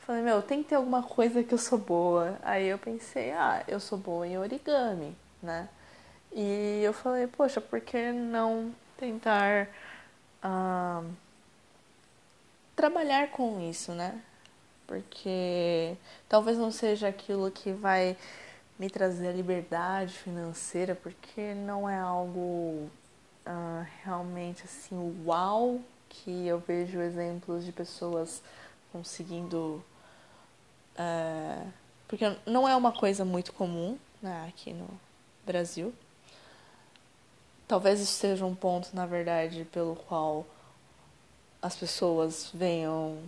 Falei, 0.08 0.22
meu, 0.24 0.42
tem 0.42 0.63
que 0.63 0.70
ter 0.70 0.76
alguma 0.76 1.04
coisa 1.04 1.44
que 1.44 1.54
eu 1.54 1.58
sou 1.58 1.78
boa. 1.78 2.40
Aí 2.42 2.66
eu 2.68 2.78
pensei, 2.78 3.32
ah, 3.34 3.62
eu 3.68 3.78
sou 3.78 3.98
boa 3.98 4.26
em 4.26 4.38
origami, 4.38 5.13
né? 5.44 5.68
E 6.32 6.82
eu 6.82 6.94
falei, 6.94 7.28
poxa, 7.28 7.60
por 7.60 7.82
que 7.82 8.13
não 8.13 8.74
tentar 8.98 9.68
ah, 10.42 11.04
trabalhar 12.74 13.32
com 13.32 13.60
isso, 13.70 13.92
né? 13.92 14.22
Porque 14.88 15.95
talvez 16.30 16.58
não 16.58 16.71
seja 16.71 17.10
aquilo 17.10 17.52
que 17.52 17.71
vai 17.71 18.17
me 18.80 18.89
trazer 18.89 19.28
a 19.28 19.34
liberdade 19.34 20.13
financeira, 20.13 20.95
porque 20.95 21.54
não 21.54 21.88
é 21.89 22.00
algo 22.00 22.89
ah, 23.45 23.86
realmente 24.04 24.63
assim, 24.63 25.23
uau, 25.26 25.82
que 26.10 26.47
eu 26.47 26.60
vejo 26.60 27.00
exemplos 27.02 27.65
de 27.65 27.71
pessoas 27.71 28.41
conseguindo 28.91 29.84
é, 30.97 31.67
porque 32.08 32.36
não 32.45 32.67
é 32.67 32.76
uma 32.76 32.91
coisa 32.91 33.23
muito 33.23 33.54
comum 33.54 33.97
né, 34.21 34.47
aqui 34.50 34.73
no 34.73 34.88
Brasil. 35.45 35.93
Talvez 37.67 38.00
isso 38.00 38.13
seja 38.13 38.45
um 38.45 38.56
ponto, 38.56 38.89
na 38.93 39.06
verdade, 39.06 39.65
pelo 39.65 39.95
qual 39.95 40.45
as 41.62 41.76
pessoas 41.76 42.50
venham. 42.54 43.19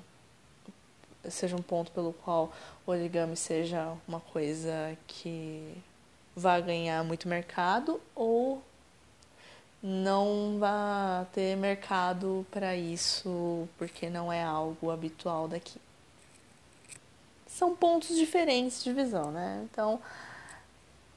Seja 1.27 1.55
um 1.55 1.61
ponto 1.61 1.91
pelo 1.91 2.13
qual 2.13 2.51
o 2.85 2.91
origami 2.91 3.35
seja 3.35 3.93
uma 4.07 4.19
coisa 4.19 4.97
que 5.07 5.75
vá 6.35 6.59
ganhar 6.59 7.03
muito 7.03 7.27
mercado 7.27 7.99
ou 8.15 8.61
não 9.81 10.57
vá 10.59 11.25
ter 11.33 11.57
mercado 11.57 12.45
para 12.51 12.75
isso 12.75 13.67
porque 13.77 14.09
não 14.09 14.31
é 14.31 14.43
algo 14.43 14.91
habitual 14.91 15.47
daqui 15.47 15.79
são 17.59 17.75
pontos 17.75 18.15
diferentes 18.15 18.81
de 18.81 18.93
visão, 18.93 19.31
né? 19.31 19.67
Então, 19.69 19.99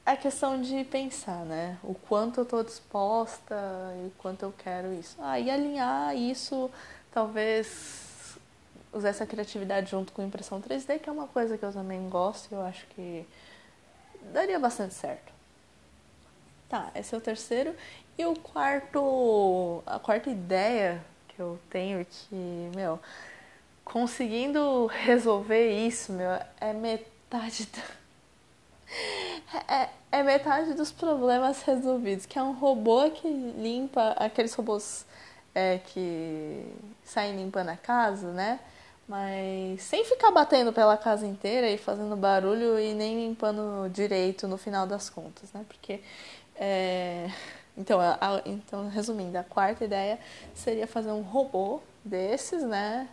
é 0.05 0.15
questão 0.15 0.61
de 0.61 0.83
pensar, 0.83 1.45
né? 1.45 1.77
O 1.81 1.93
quanto 1.93 2.41
eu 2.41 2.43
estou 2.43 2.63
disposta 2.63 3.55
e 4.03 4.07
o 4.07 4.11
quanto 4.17 4.43
eu 4.43 4.53
quero 4.57 4.93
isso. 4.93 5.15
Ah, 5.19 5.39
e 5.39 5.49
alinhar 5.49 6.15
isso, 6.17 6.69
talvez 7.13 8.02
usar 8.93 9.09
essa 9.09 9.25
criatividade 9.25 9.91
junto 9.91 10.13
com 10.13 10.21
impressão 10.21 10.61
3D, 10.61 10.99
que 10.99 11.09
é 11.09 11.11
uma 11.11 11.27
coisa 11.27 11.57
que 11.57 11.65
eu 11.65 11.73
também 11.73 12.07
gosto 12.09 12.51
e 12.51 12.55
eu 12.55 12.61
acho 12.61 12.85
que 12.87 13.25
daria 14.31 14.59
bastante 14.59 14.93
certo. 14.93 15.33
Tá, 16.69 16.91
esse 16.95 17.13
é 17.13 17.17
o 17.17 17.21
terceiro. 17.21 17.75
E 18.17 18.25
o 18.25 18.35
quarto, 18.35 19.83
a 19.85 19.99
quarta 19.99 20.29
ideia 20.29 21.03
que 21.29 21.39
eu 21.39 21.59
tenho 21.69 21.99
é 21.99 22.05
que, 22.05 22.71
meu, 22.75 22.99
conseguindo 23.83 24.85
resolver 24.87 25.71
isso, 25.85 26.13
meu, 26.13 26.31
é 26.59 26.73
metade 26.73 27.67
da... 27.67 27.81
é, 29.75 29.89
é 30.11 30.23
metade 30.23 30.73
dos 30.73 30.91
problemas 30.91 31.61
resolvidos, 31.63 32.25
que 32.25 32.37
é 32.37 32.43
um 32.43 32.53
robô 32.53 33.09
que 33.09 33.27
limpa 33.27 34.11
aqueles 34.11 34.53
robôs 34.53 35.05
é, 35.53 35.79
que 35.79 36.65
saem 37.03 37.35
limpando 37.35 37.69
a 37.69 37.77
casa, 37.77 38.31
né? 38.31 38.59
Mas 39.07 39.81
sem 39.83 40.05
ficar 40.05 40.31
batendo 40.31 40.71
pela 40.71 40.95
casa 40.97 41.27
inteira 41.27 41.69
e 41.69 41.77
fazendo 41.77 42.15
barulho 42.15 42.79
e 42.79 42.93
nem 42.93 43.27
limpando 43.27 43.89
direito 43.89 44.47
no 44.47 44.57
final 44.57 44.87
das 44.87 45.09
contas, 45.09 45.51
né? 45.51 45.65
Porque 45.67 46.01
é... 46.55 47.29
então, 47.77 47.99
a, 47.99 48.41
então, 48.45 48.87
resumindo, 48.89 49.37
a 49.37 49.43
quarta 49.43 49.83
ideia 49.83 50.19
seria 50.53 50.87
fazer 50.87 51.11
um 51.11 51.21
robô 51.21 51.81
desses, 52.05 52.63
né? 52.63 53.09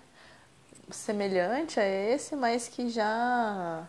semelhante 0.93 1.79
a 1.79 1.87
esse, 1.87 2.37
mas 2.37 2.69
que 2.69 2.89
já 2.89 3.87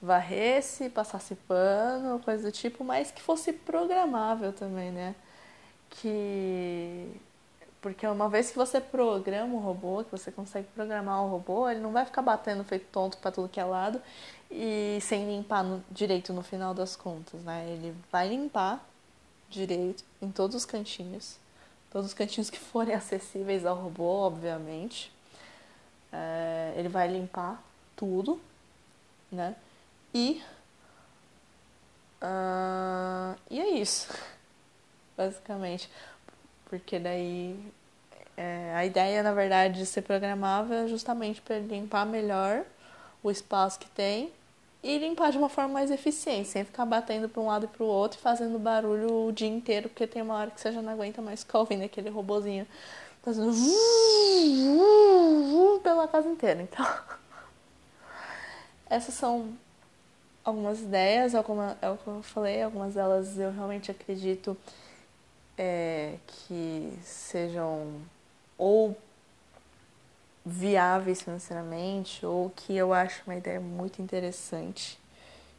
varresse, 0.00 0.88
passasse 0.88 1.34
pano, 1.34 2.20
coisa 2.20 2.44
do 2.44 2.52
tipo, 2.52 2.84
mas 2.84 3.10
que 3.10 3.20
fosse 3.22 3.52
programável 3.52 4.52
também, 4.52 4.90
né? 4.92 5.14
Que 5.90 7.10
porque 7.80 8.06
uma 8.06 8.28
vez 8.28 8.50
que 8.50 8.56
você 8.56 8.80
programa 8.80 9.54
o 9.54 9.58
robô, 9.58 10.02
que 10.02 10.10
você 10.10 10.32
consegue 10.32 10.66
programar 10.74 11.22
o 11.22 11.28
robô, 11.28 11.68
ele 11.68 11.80
não 11.80 11.92
vai 11.92 12.04
ficar 12.04 12.22
batendo 12.22 12.64
feito 12.64 12.86
tonto 12.90 13.18
para 13.18 13.30
tudo 13.30 13.48
que 13.48 13.60
é 13.60 13.64
lado 13.64 14.00
e 14.50 14.98
sem 15.00 15.26
limpar 15.26 15.62
no, 15.62 15.84
direito 15.90 16.32
no 16.32 16.42
final 16.42 16.74
das 16.74 16.96
contas, 16.96 17.40
né? 17.42 17.66
Ele 17.68 17.94
vai 18.10 18.28
limpar 18.28 18.84
direito 19.48 20.02
em 20.20 20.30
todos 20.30 20.56
os 20.56 20.64
cantinhos, 20.64 21.36
todos 21.90 22.08
os 22.08 22.14
cantinhos 22.14 22.50
que 22.50 22.58
forem 22.58 22.94
acessíveis 22.96 23.64
ao 23.64 23.76
robô, 23.76 24.04
obviamente. 24.04 25.12
É, 26.12 26.72
ele 26.76 26.88
vai 26.88 27.06
limpar 27.06 27.62
tudo, 27.94 28.40
né? 29.30 29.54
E. 30.14 30.42
Uh, 32.20 33.38
e 33.48 33.60
é 33.60 33.68
isso, 33.78 34.08
basicamente. 35.16 35.88
Porque 36.68 36.98
daí 36.98 37.58
É, 38.36 38.72
a 38.76 38.86
ideia, 38.86 39.22
na 39.22 39.32
verdade, 39.34 39.78
de 39.80 39.86
ser 39.86 40.02
programável 40.02 40.76
é 40.84 40.88
justamente 40.88 41.40
para 41.42 41.58
limpar 41.58 42.06
melhor 42.06 42.64
o 43.22 43.30
espaço 43.30 43.78
que 43.80 43.88
tem 43.90 44.32
e 44.82 44.98
limpar 44.98 45.32
de 45.32 45.38
uma 45.38 45.48
forma 45.48 45.74
mais 45.74 45.90
eficiente, 45.90 46.48
sem 46.48 46.64
ficar 46.64 46.86
batendo 46.86 47.28
para 47.28 47.42
um 47.42 47.46
lado 47.48 47.64
e 47.66 47.68
para 47.68 47.82
o 47.84 47.86
outro 47.86 48.18
e 48.18 48.22
fazendo 48.22 48.58
barulho 48.58 49.26
o 49.28 49.32
dia 49.32 49.48
inteiro, 49.48 49.88
porque 49.88 50.06
tem 50.06 50.22
uma 50.22 50.36
hora 50.36 50.50
que 50.52 50.60
você 50.60 50.72
já 50.72 50.80
não 50.82 50.92
aguenta 50.92 51.20
mais 51.22 51.42
ficar 51.42 51.58
ouvindo 51.60 51.84
aquele 51.84 52.10
robozinho 52.10 52.66
fazendo 53.22 53.52
pela 55.82 56.08
casa 56.08 56.28
inteira. 56.28 56.62
Então, 56.62 56.86
essas 58.88 59.14
são 59.14 59.52
algumas 60.44 60.80
ideias, 60.80 61.34
alguma, 61.34 61.76
é 61.82 61.90
o 61.90 61.96
que 61.96 62.06
eu 62.06 62.22
falei, 62.22 62.62
algumas 62.62 62.94
delas 62.94 63.38
eu 63.38 63.52
realmente 63.52 63.90
acredito 63.90 64.56
é, 65.58 66.14
que 66.26 66.96
sejam 67.02 68.00
ou 68.56 68.96
viáveis 70.46 71.20
financeiramente 71.20 72.24
ou 72.24 72.50
que 72.50 72.74
eu 72.74 72.94
acho 72.94 73.22
uma 73.26 73.36
ideia 73.36 73.60
muito 73.60 74.00
interessante, 74.00 74.98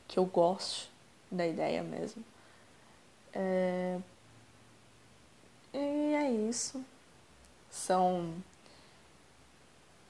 que 0.08 0.18
eu 0.18 0.26
gosto 0.26 0.90
da 1.30 1.46
ideia 1.46 1.84
mesmo. 1.84 2.24
É... 3.34 4.00
E 5.74 5.78
é 6.16 6.32
isso. 6.32 6.84
São 7.70 8.34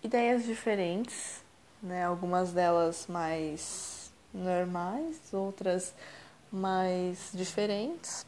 ideias 0.02 0.45
diferentes, 0.45 1.41
né? 1.84 2.06
Algumas 2.06 2.54
delas 2.54 3.06
mais 3.08 4.12
normais, 4.34 5.17
outras 5.34 5.93
mais 6.49 7.32
diferentes. 7.34 8.25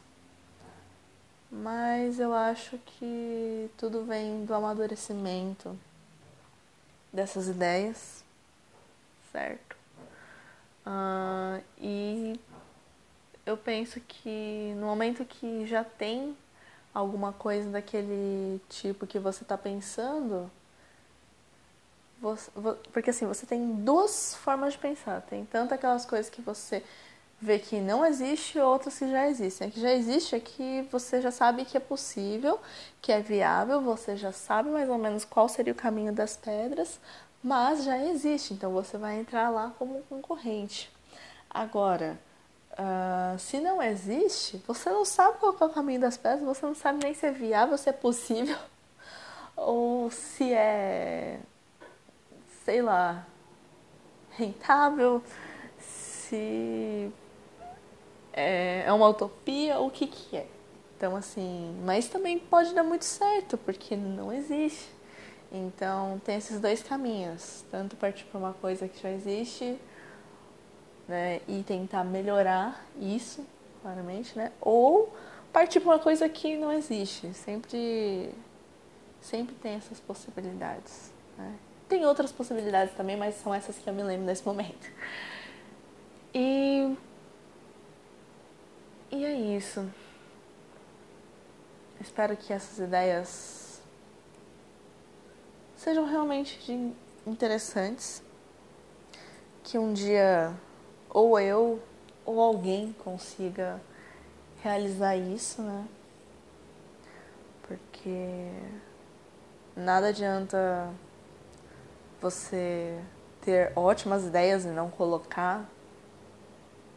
Mas 1.54 2.18
eu 2.18 2.32
acho 2.32 2.78
que 2.78 3.70
tudo 3.76 4.06
vem 4.06 4.42
do 4.46 4.54
amadurecimento 4.54 5.78
dessas 7.12 7.46
ideias, 7.46 8.24
certo? 9.30 9.76
Uh, 10.86 11.62
e 11.76 12.40
eu 13.44 13.54
penso 13.54 14.00
que 14.00 14.72
no 14.76 14.86
momento 14.86 15.26
que 15.26 15.66
já 15.66 15.84
tem 15.84 16.34
alguma 16.94 17.34
coisa 17.34 17.68
daquele 17.68 18.58
tipo 18.70 19.06
que 19.06 19.18
você 19.18 19.42
está 19.42 19.58
pensando, 19.58 20.50
você, 22.18 22.50
porque 22.94 23.10
assim, 23.10 23.26
você 23.26 23.44
tem 23.44 23.74
duas 23.84 24.34
formas 24.36 24.72
de 24.72 24.78
pensar. 24.78 25.20
Tem 25.20 25.44
tanto 25.44 25.74
aquelas 25.74 26.06
coisas 26.06 26.30
que 26.30 26.40
você 26.40 26.82
vê 27.42 27.58
que 27.58 27.80
não 27.80 28.06
existe, 28.06 28.60
outras 28.60 28.96
que 28.96 29.10
já 29.10 29.28
existem. 29.28 29.66
A 29.66 29.70
que 29.70 29.80
já 29.80 29.92
existe 29.92 30.36
é 30.36 30.40
que 30.40 30.86
você 30.92 31.20
já 31.20 31.32
sabe 31.32 31.64
que 31.64 31.76
é 31.76 31.80
possível, 31.80 32.60
que 33.00 33.10
é 33.10 33.20
viável, 33.20 33.80
você 33.80 34.16
já 34.16 34.30
sabe 34.30 34.70
mais 34.70 34.88
ou 34.88 34.96
menos 34.96 35.24
qual 35.24 35.48
seria 35.48 35.72
o 35.72 35.76
caminho 35.76 36.12
das 36.12 36.36
pedras, 36.36 37.00
mas 37.42 37.82
já 37.82 37.98
existe, 37.98 38.54
então 38.54 38.70
você 38.70 38.96
vai 38.96 39.18
entrar 39.18 39.50
lá 39.50 39.72
como 39.76 40.02
concorrente. 40.02 40.88
Agora, 41.50 42.16
uh, 42.74 43.36
se 43.40 43.58
não 43.58 43.82
existe, 43.82 44.62
você 44.64 44.88
não 44.90 45.04
sabe 45.04 45.38
qual 45.38 45.56
é 45.60 45.64
o 45.64 45.68
caminho 45.68 46.00
das 46.00 46.16
pedras, 46.16 46.44
você 46.44 46.64
não 46.64 46.76
sabe 46.76 47.02
nem 47.02 47.12
se 47.12 47.26
é 47.26 47.32
viável, 47.32 47.76
se 47.76 47.88
é 47.88 47.92
possível, 47.92 48.56
ou 49.56 50.08
se 50.12 50.52
é, 50.54 51.40
sei 52.64 52.80
lá, 52.82 53.26
rentável, 54.30 55.20
se 55.80 57.12
é, 58.32 58.84
é 58.86 58.92
uma 58.92 59.08
utopia, 59.08 59.78
o 59.78 59.90
que 59.90 60.06
que 60.06 60.36
é. 60.36 60.46
Então, 60.96 61.16
assim, 61.16 61.76
mas 61.84 62.08
também 62.08 62.38
pode 62.38 62.74
dar 62.74 62.84
muito 62.84 63.04
certo, 63.04 63.58
porque 63.58 63.96
não 63.96 64.32
existe. 64.32 64.88
Então, 65.50 66.20
tem 66.24 66.36
esses 66.36 66.60
dois 66.60 66.82
caminhos, 66.82 67.64
tanto 67.70 67.96
partir 67.96 68.24
para 68.24 68.38
uma 68.38 68.54
coisa 68.54 68.88
que 68.88 69.02
já 69.02 69.10
existe, 69.10 69.78
né, 71.08 71.40
e 71.48 71.62
tentar 71.62 72.04
melhorar 72.04 72.86
isso, 72.98 73.44
claramente, 73.82 74.38
né, 74.38 74.52
ou 74.60 75.12
partir 75.52 75.80
para 75.80 75.90
uma 75.90 75.98
coisa 75.98 76.28
que 76.28 76.56
não 76.56 76.72
existe. 76.72 77.34
Sempre 77.34 78.32
sempre 79.20 79.54
tem 79.54 79.74
essas 79.74 80.00
possibilidades, 80.00 81.12
né? 81.38 81.54
Tem 81.88 82.04
outras 82.04 82.32
possibilidades 82.32 82.94
também, 82.94 83.16
mas 83.16 83.36
são 83.36 83.54
essas 83.54 83.78
que 83.78 83.88
eu 83.88 83.94
me 83.94 84.02
lembro 84.02 84.26
nesse 84.26 84.44
momento. 84.44 84.90
E 86.34 86.96
e 89.12 89.24
é 89.26 89.32
isso. 89.32 89.86
Espero 92.00 92.36
que 92.36 92.52
essas 92.52 92.78
ideias 92.78 93.82
sejam 95.76 96.06
realmente 96.06 96.58
interessantes. 97.26 98.22
Que 99.62 99.78
um 99.78 99.92
dia 99.92 100.52
ou 101.10 101.38
eu 101.38 101.80
ou 102.24 102.40
alguém 102.40 102.92
consiga 103.04 103.80
realizar 104.62 105.16
isso, 105.16 105.60
né? 105.60 105.86
Porque 107.62 108.48
nada 109.76 110.08
adianta 110.08 110.90
você 112.20 112.98
ter 113.42 113.72
ótimas 113.76 114.24
ideias 114.24 114.64
e 114.64 114.68
não 114.68 114.90
colocar 114.90 115.68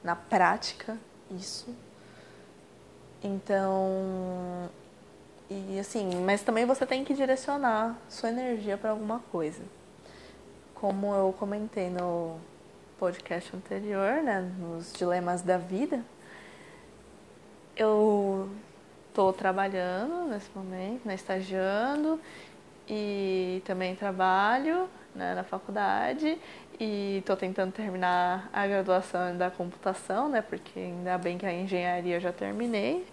na 0.03 0.15
prática 0.15 0.97
isso. 1.29 1.75
Então, 3.25 4.69
e 5.49 5.79
assim, 5.79 6.23
mas 6.23 6.43
também 6.43 6.63
você 6.63 6.85
tem 6.85 7.03
que 7.03 7.11
direcionar 7.15 7.97
sua 8.07 8.29
energia 8.29 8.77
para 8.77 8.91
alguma 8.91 9.19
coisa. 9.31 9.63
Como 10.75 11.11
eu 11.11 11.33
comentei 11.33 11.89
no 11.89 12.37
podcast 12.99 13.55
anterior, 13.55 14.21
né, 14.21 14.41
nos 14.59 14.93
dilemas 14.93 15.41
da 15.41 15.57
vida, 15.57 16.05
eu 17.75 18.47
estou 19.09 19.33
trabalhando 19.33 20.29
nesse 20.29 20.49
momento, 20.55 21.07
né, 21.07 21.15
estagiando 21.15 22.19
e 22.87 23.59
também 23.65 23.95
trabalho 23.95 24.87
né, 25.15 25.33
na 25.33 25.43
faculdade 25.43 26.37
e 26.79 27.17
estou 27.19 27.35
tentando 27.37 27.71
terminar 27.71 28.49
a 28.51 28.67
graduação 28.67 29.37
da 29.37 29.49
computação, 29.49 30.29
né? 30.29 30.41
Porque 30.41 30.79
ainda 30.79 31.17
bem 31.17 31.37
que 31.37 31.45
a 31.45 31.53
engenharia 31.53 32.15
eu 32.15 32.19
já 32.19 32.33
terminei. 32.33 33.05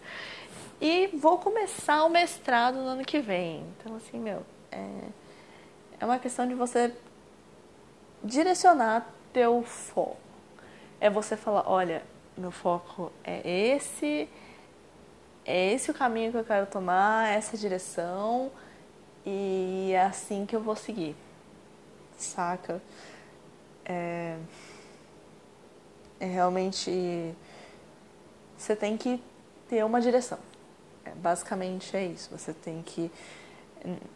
E 0.80 1.08
vou 1.16 1.38
começar 1.38 2.04
o 2.04 2.08
mestrado 2.08 2.76
no 2.76 2.88
ano 2.88 3.04
que 3.04 3.20
vem. 3.20 3.64
Então, 3.78 3.94
assim, 3.96 4.18
meu, 4.18 4.42
é, 4.70 4.84
é 6.00 6.04
uma 6.04 6.18
questão 6.18 6.46
de 6.46 6.54
você 6.54 6.92
direcionar 8.22 9.06
teu 9.32 9.62
foco. 9.62 10.16
É 11.00 11.08
você 11.08 11.36
falar, 11.36 11.64
olha, 11.66 12.02
meu 12.36 12.50
foco 12.50 13.12
é 13.22 13.48
esse, 13.48 14.28
é 15.44 15.72
esse 15.72 15.90
o 15.90 15.94
caminho 15.94 16.32
que 16.32 16.38
eu 16.38 16.44
quero 16.44 16.66
tomar, 16.66 17.28
essa 17.28 17.56
direção, 17.56 18.50
e 19.24 19.92
é 19.92 20.02
assim 20.02 20.46
que 20.46 20.54
eu 20.54 20.60
vou 20.60 20.76
seguir. 20.76 21.14
Saca? 22.16 22.80
É, 23.84 24.36
é 26.20 26.26
realmente 26.26 27.34
você 28.56 28.76
tem 28.76 28.96
que 28.96 29.20
ter 29.68 29.84
uma 29.84 30.00
direção. 30.00 30.38
É, 31.04 31.10
basicamente 31.10 31.96
é 31.96 32.06
isso. 32.06 32.30
Você 32.30 32.52
tem 32.52 32.80
que. 32.82 33.10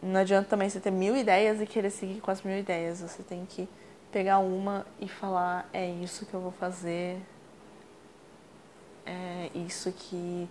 Não 0.00 0.20
adianta 0.20 0.48
também 0.48 0.70
você 0.70 0.78
ter 0.78 0.92
mil 0.92 1.16
ideias 1.16 1.60
e 1.60 1.66
querer 1.66 1.90
seguir 1.90 2.20
com 2.20 2.30
as 2.30 2.42
mil 2.42 2.56
ideias. 2.56 3.00
Você 3.00 3.22
tem 3.22 3.44
que 3.44 3.68
pegar 4.12 4.38
uma 4.38 4.86
e 5.00 5.08
falar: 5.08 5.68
é 5.72 5.88
isso 5.90 6.24
que 6.26 6.32
eu 6.32 6.40
vou 6.40 6.52
fazer, 6.52 7.20
é 9.04 9.50
isso 9.54 9.90
que 9.90 10.48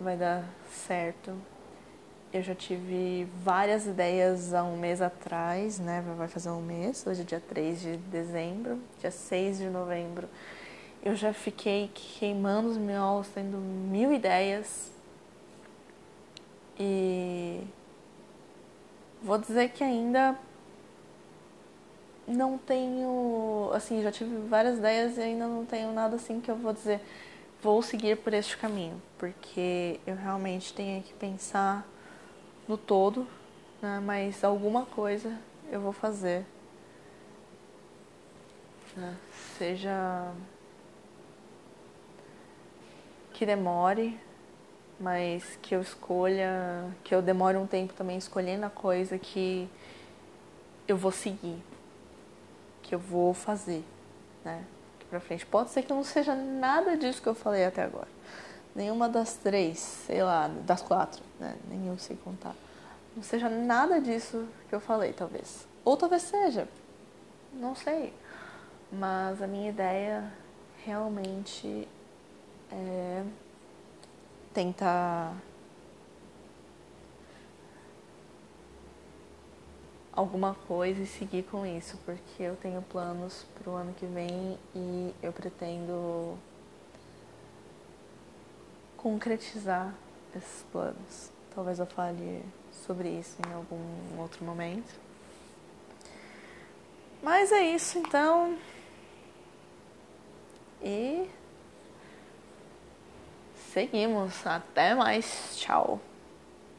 vai 0.00 0.16
dar 0.16 0.48
certo. 0.70 1.36
Eu 2.32 2.40
já 2.40 2.54
tive 2.54 3.28
várias 3.44 3.84
ideias 3.84 4.54
há 4.54 4.64
um 4.64 4.78
mês 4.78 5.02
atrás, 5.02 5.78
né? 5.78 6.02
Vai 6.16 6.28
fazer 6.28 6.48
um 6.48 6.62
mês, 6.62 7.06
hoje 7.06 7.20
é 7.20 7.24
dia 7.24 7.42
3 7.46 7.78
de 7.78 7.96
dezembro, 7.98 8.80
dia 9.00 9.10
6 9.10 9.58
de 9.58 9.66
novembro. 9.68 10.26
Eu 11.04 11.14
já 11.14 11.34
fiquei 11.34 11.90
queimando 11.92 12.70
os 12.70 12.78
miolos, 12.78 13.28
tendo 13.28 13.58
mil 13.58 14.10
ideias. 14.14 14.90
E 16.80 17.60
vou 19.22 19.36
dizer 19.36 19.68
que 19.68 19.84
ainda 19.84 20.34
não 22.26 22.56
tenho, 22.56 23.70
assim, 23.74 24.02
já 24.02 24.10
tive 24.10 24.34
várias 24.48 24.78
ideias 24.78 25.18
e 25.18 25.20
ainda 25.20 25.46
não 25.46 25.66
tenho 25.66 25.92
nada 25.92 26.16
assim 26.16 26.40
que 26.40 26.50
eu 26.50 26.56
vou 26.56 26.72
dizer, 26.72 27.02
vou 27.62 27.82
seguir 27.82 28.16
por 28.16 28.32
este 28.32 28.56
caminho, 28.56 29.02
porque 29.18 30.00
eu 30.06 30.16
realmente 30.16 30.72
tenho 30.72 31.02
que 31.02 31.12
pensar 31.12 31.91
no 32.68 32.76
todo, 32.76 33.26
né? 33.80 34.00
mas 34.04 34.42
alguma 34.44 34.86
coisa 34.86 35.38
eu 35.70 35.80
vou 35.80 35.92
fazer. 35.92 36.44
Né? 38.96 39.16
Seja 39.58 40.32
que 43.32 43.46
demore, 43.46 44.18
mas 45.00 45.58
que 45.60 45.74
eu 45.74 45.80
escolha, 45.80 46.94
que 47.02 47.14
eu 47.14 47.20
demore 47.20 47.56
um 47.56 47.66
tempo 47.66 47.92
também 47.94 48.16
escolhendo 48.16 48.66
a 48.66 48.70
coisa 48.70 49.18
que 49.18 49.68
eu 50.86 50.96
vou 50.96 51.10
seguir, 51.10 51.62
que 52.82 52.94
eu 52.94 52.98
vou 52.98 53.34
fazer, 53.34 53.82
né? 54.44 54.64
Pra 55.10 55.20
frente. 55.20 55.44
Pode 55.44 55.70
ser 55.70 55.82
que 55.82 55.92
não 55.92 56.04
seja 56.04 56.34
nada 56.34 56.96
disso 56.96 57.20
que 57.20 57.28
eu 57.28 57.34
falei 57.34 57.64
até 57.64 57.82
agora. 57.82 58.08
Nenhuma 58.74 59.08
das 59.08 59.34
três, 59.34 59.78
sei 59.78 60.22
lá, 60.22 60.48
das 60.48 60.80
quatro, 60.80 61.22
né? 61.38 61.56
Nem 61.68 61.88
eu 61.88 61.98
sei 61.98 62.16
contar. 62.16 62.54
Não 63.14 63.22
seja 63.22 63.48
nada 63.48 64.00
disso 64.00 64.48
que 64.68 64.74
eu 64.74 64.80
falei, 64.80 65.12
talvez. 65.12 65.66
Ou 65.84 65.96
talvez 65.96 66.22
seja. 66.22 66.66
Não 67.52 67.74
sei. 67.74 68.14
Mas 68.90 69.42
a 69.42 69.46
minha 69.46 69.68
ideia 69.68 70.32
realmente 70.84 71.86
é 72.70 73.24
tentar 74.54 75.34
alguma 80.12 80.54
coisa 80.66 81.02
e 81.02 81.06
seguir 81.06 81.42
com 81.44 81.64
isso, 81.66 81.98
porque 82.04 82.42
eu 82.42 82.56
tenho 82.56 82.82
planos 82.82 83.46
para 83.54 83.70
o 83.70 83.74
ano 83.74 83.94
que 83.94 84.06
vem 84.06 84.58
e 84.74 85.14
eu 85.22 85.32
pretendo 85.32 86.36
concretizar 89.02 89.92
esses 90.36 90.64
planos. 90.70 91.30
Talvez 91.54 91.78
eu 91.78 91.86
fale 91.86 92.42
sobre 92.86 93.08
isso 93.08 93.36
em 93.46 93.52
algum 93.52 94.20
outro 94.20 94.44
momento. 94.44 94.94
Mas 97.22 97.52
é 97.52 97.62
isso 97.62 97.98
então. 97.98 98.56
E 100.82 101.28
seguimos. 103.72 104.46
Até 104.46 104.94
mais. 104.94 105.56
Tchau. 105.56 106.00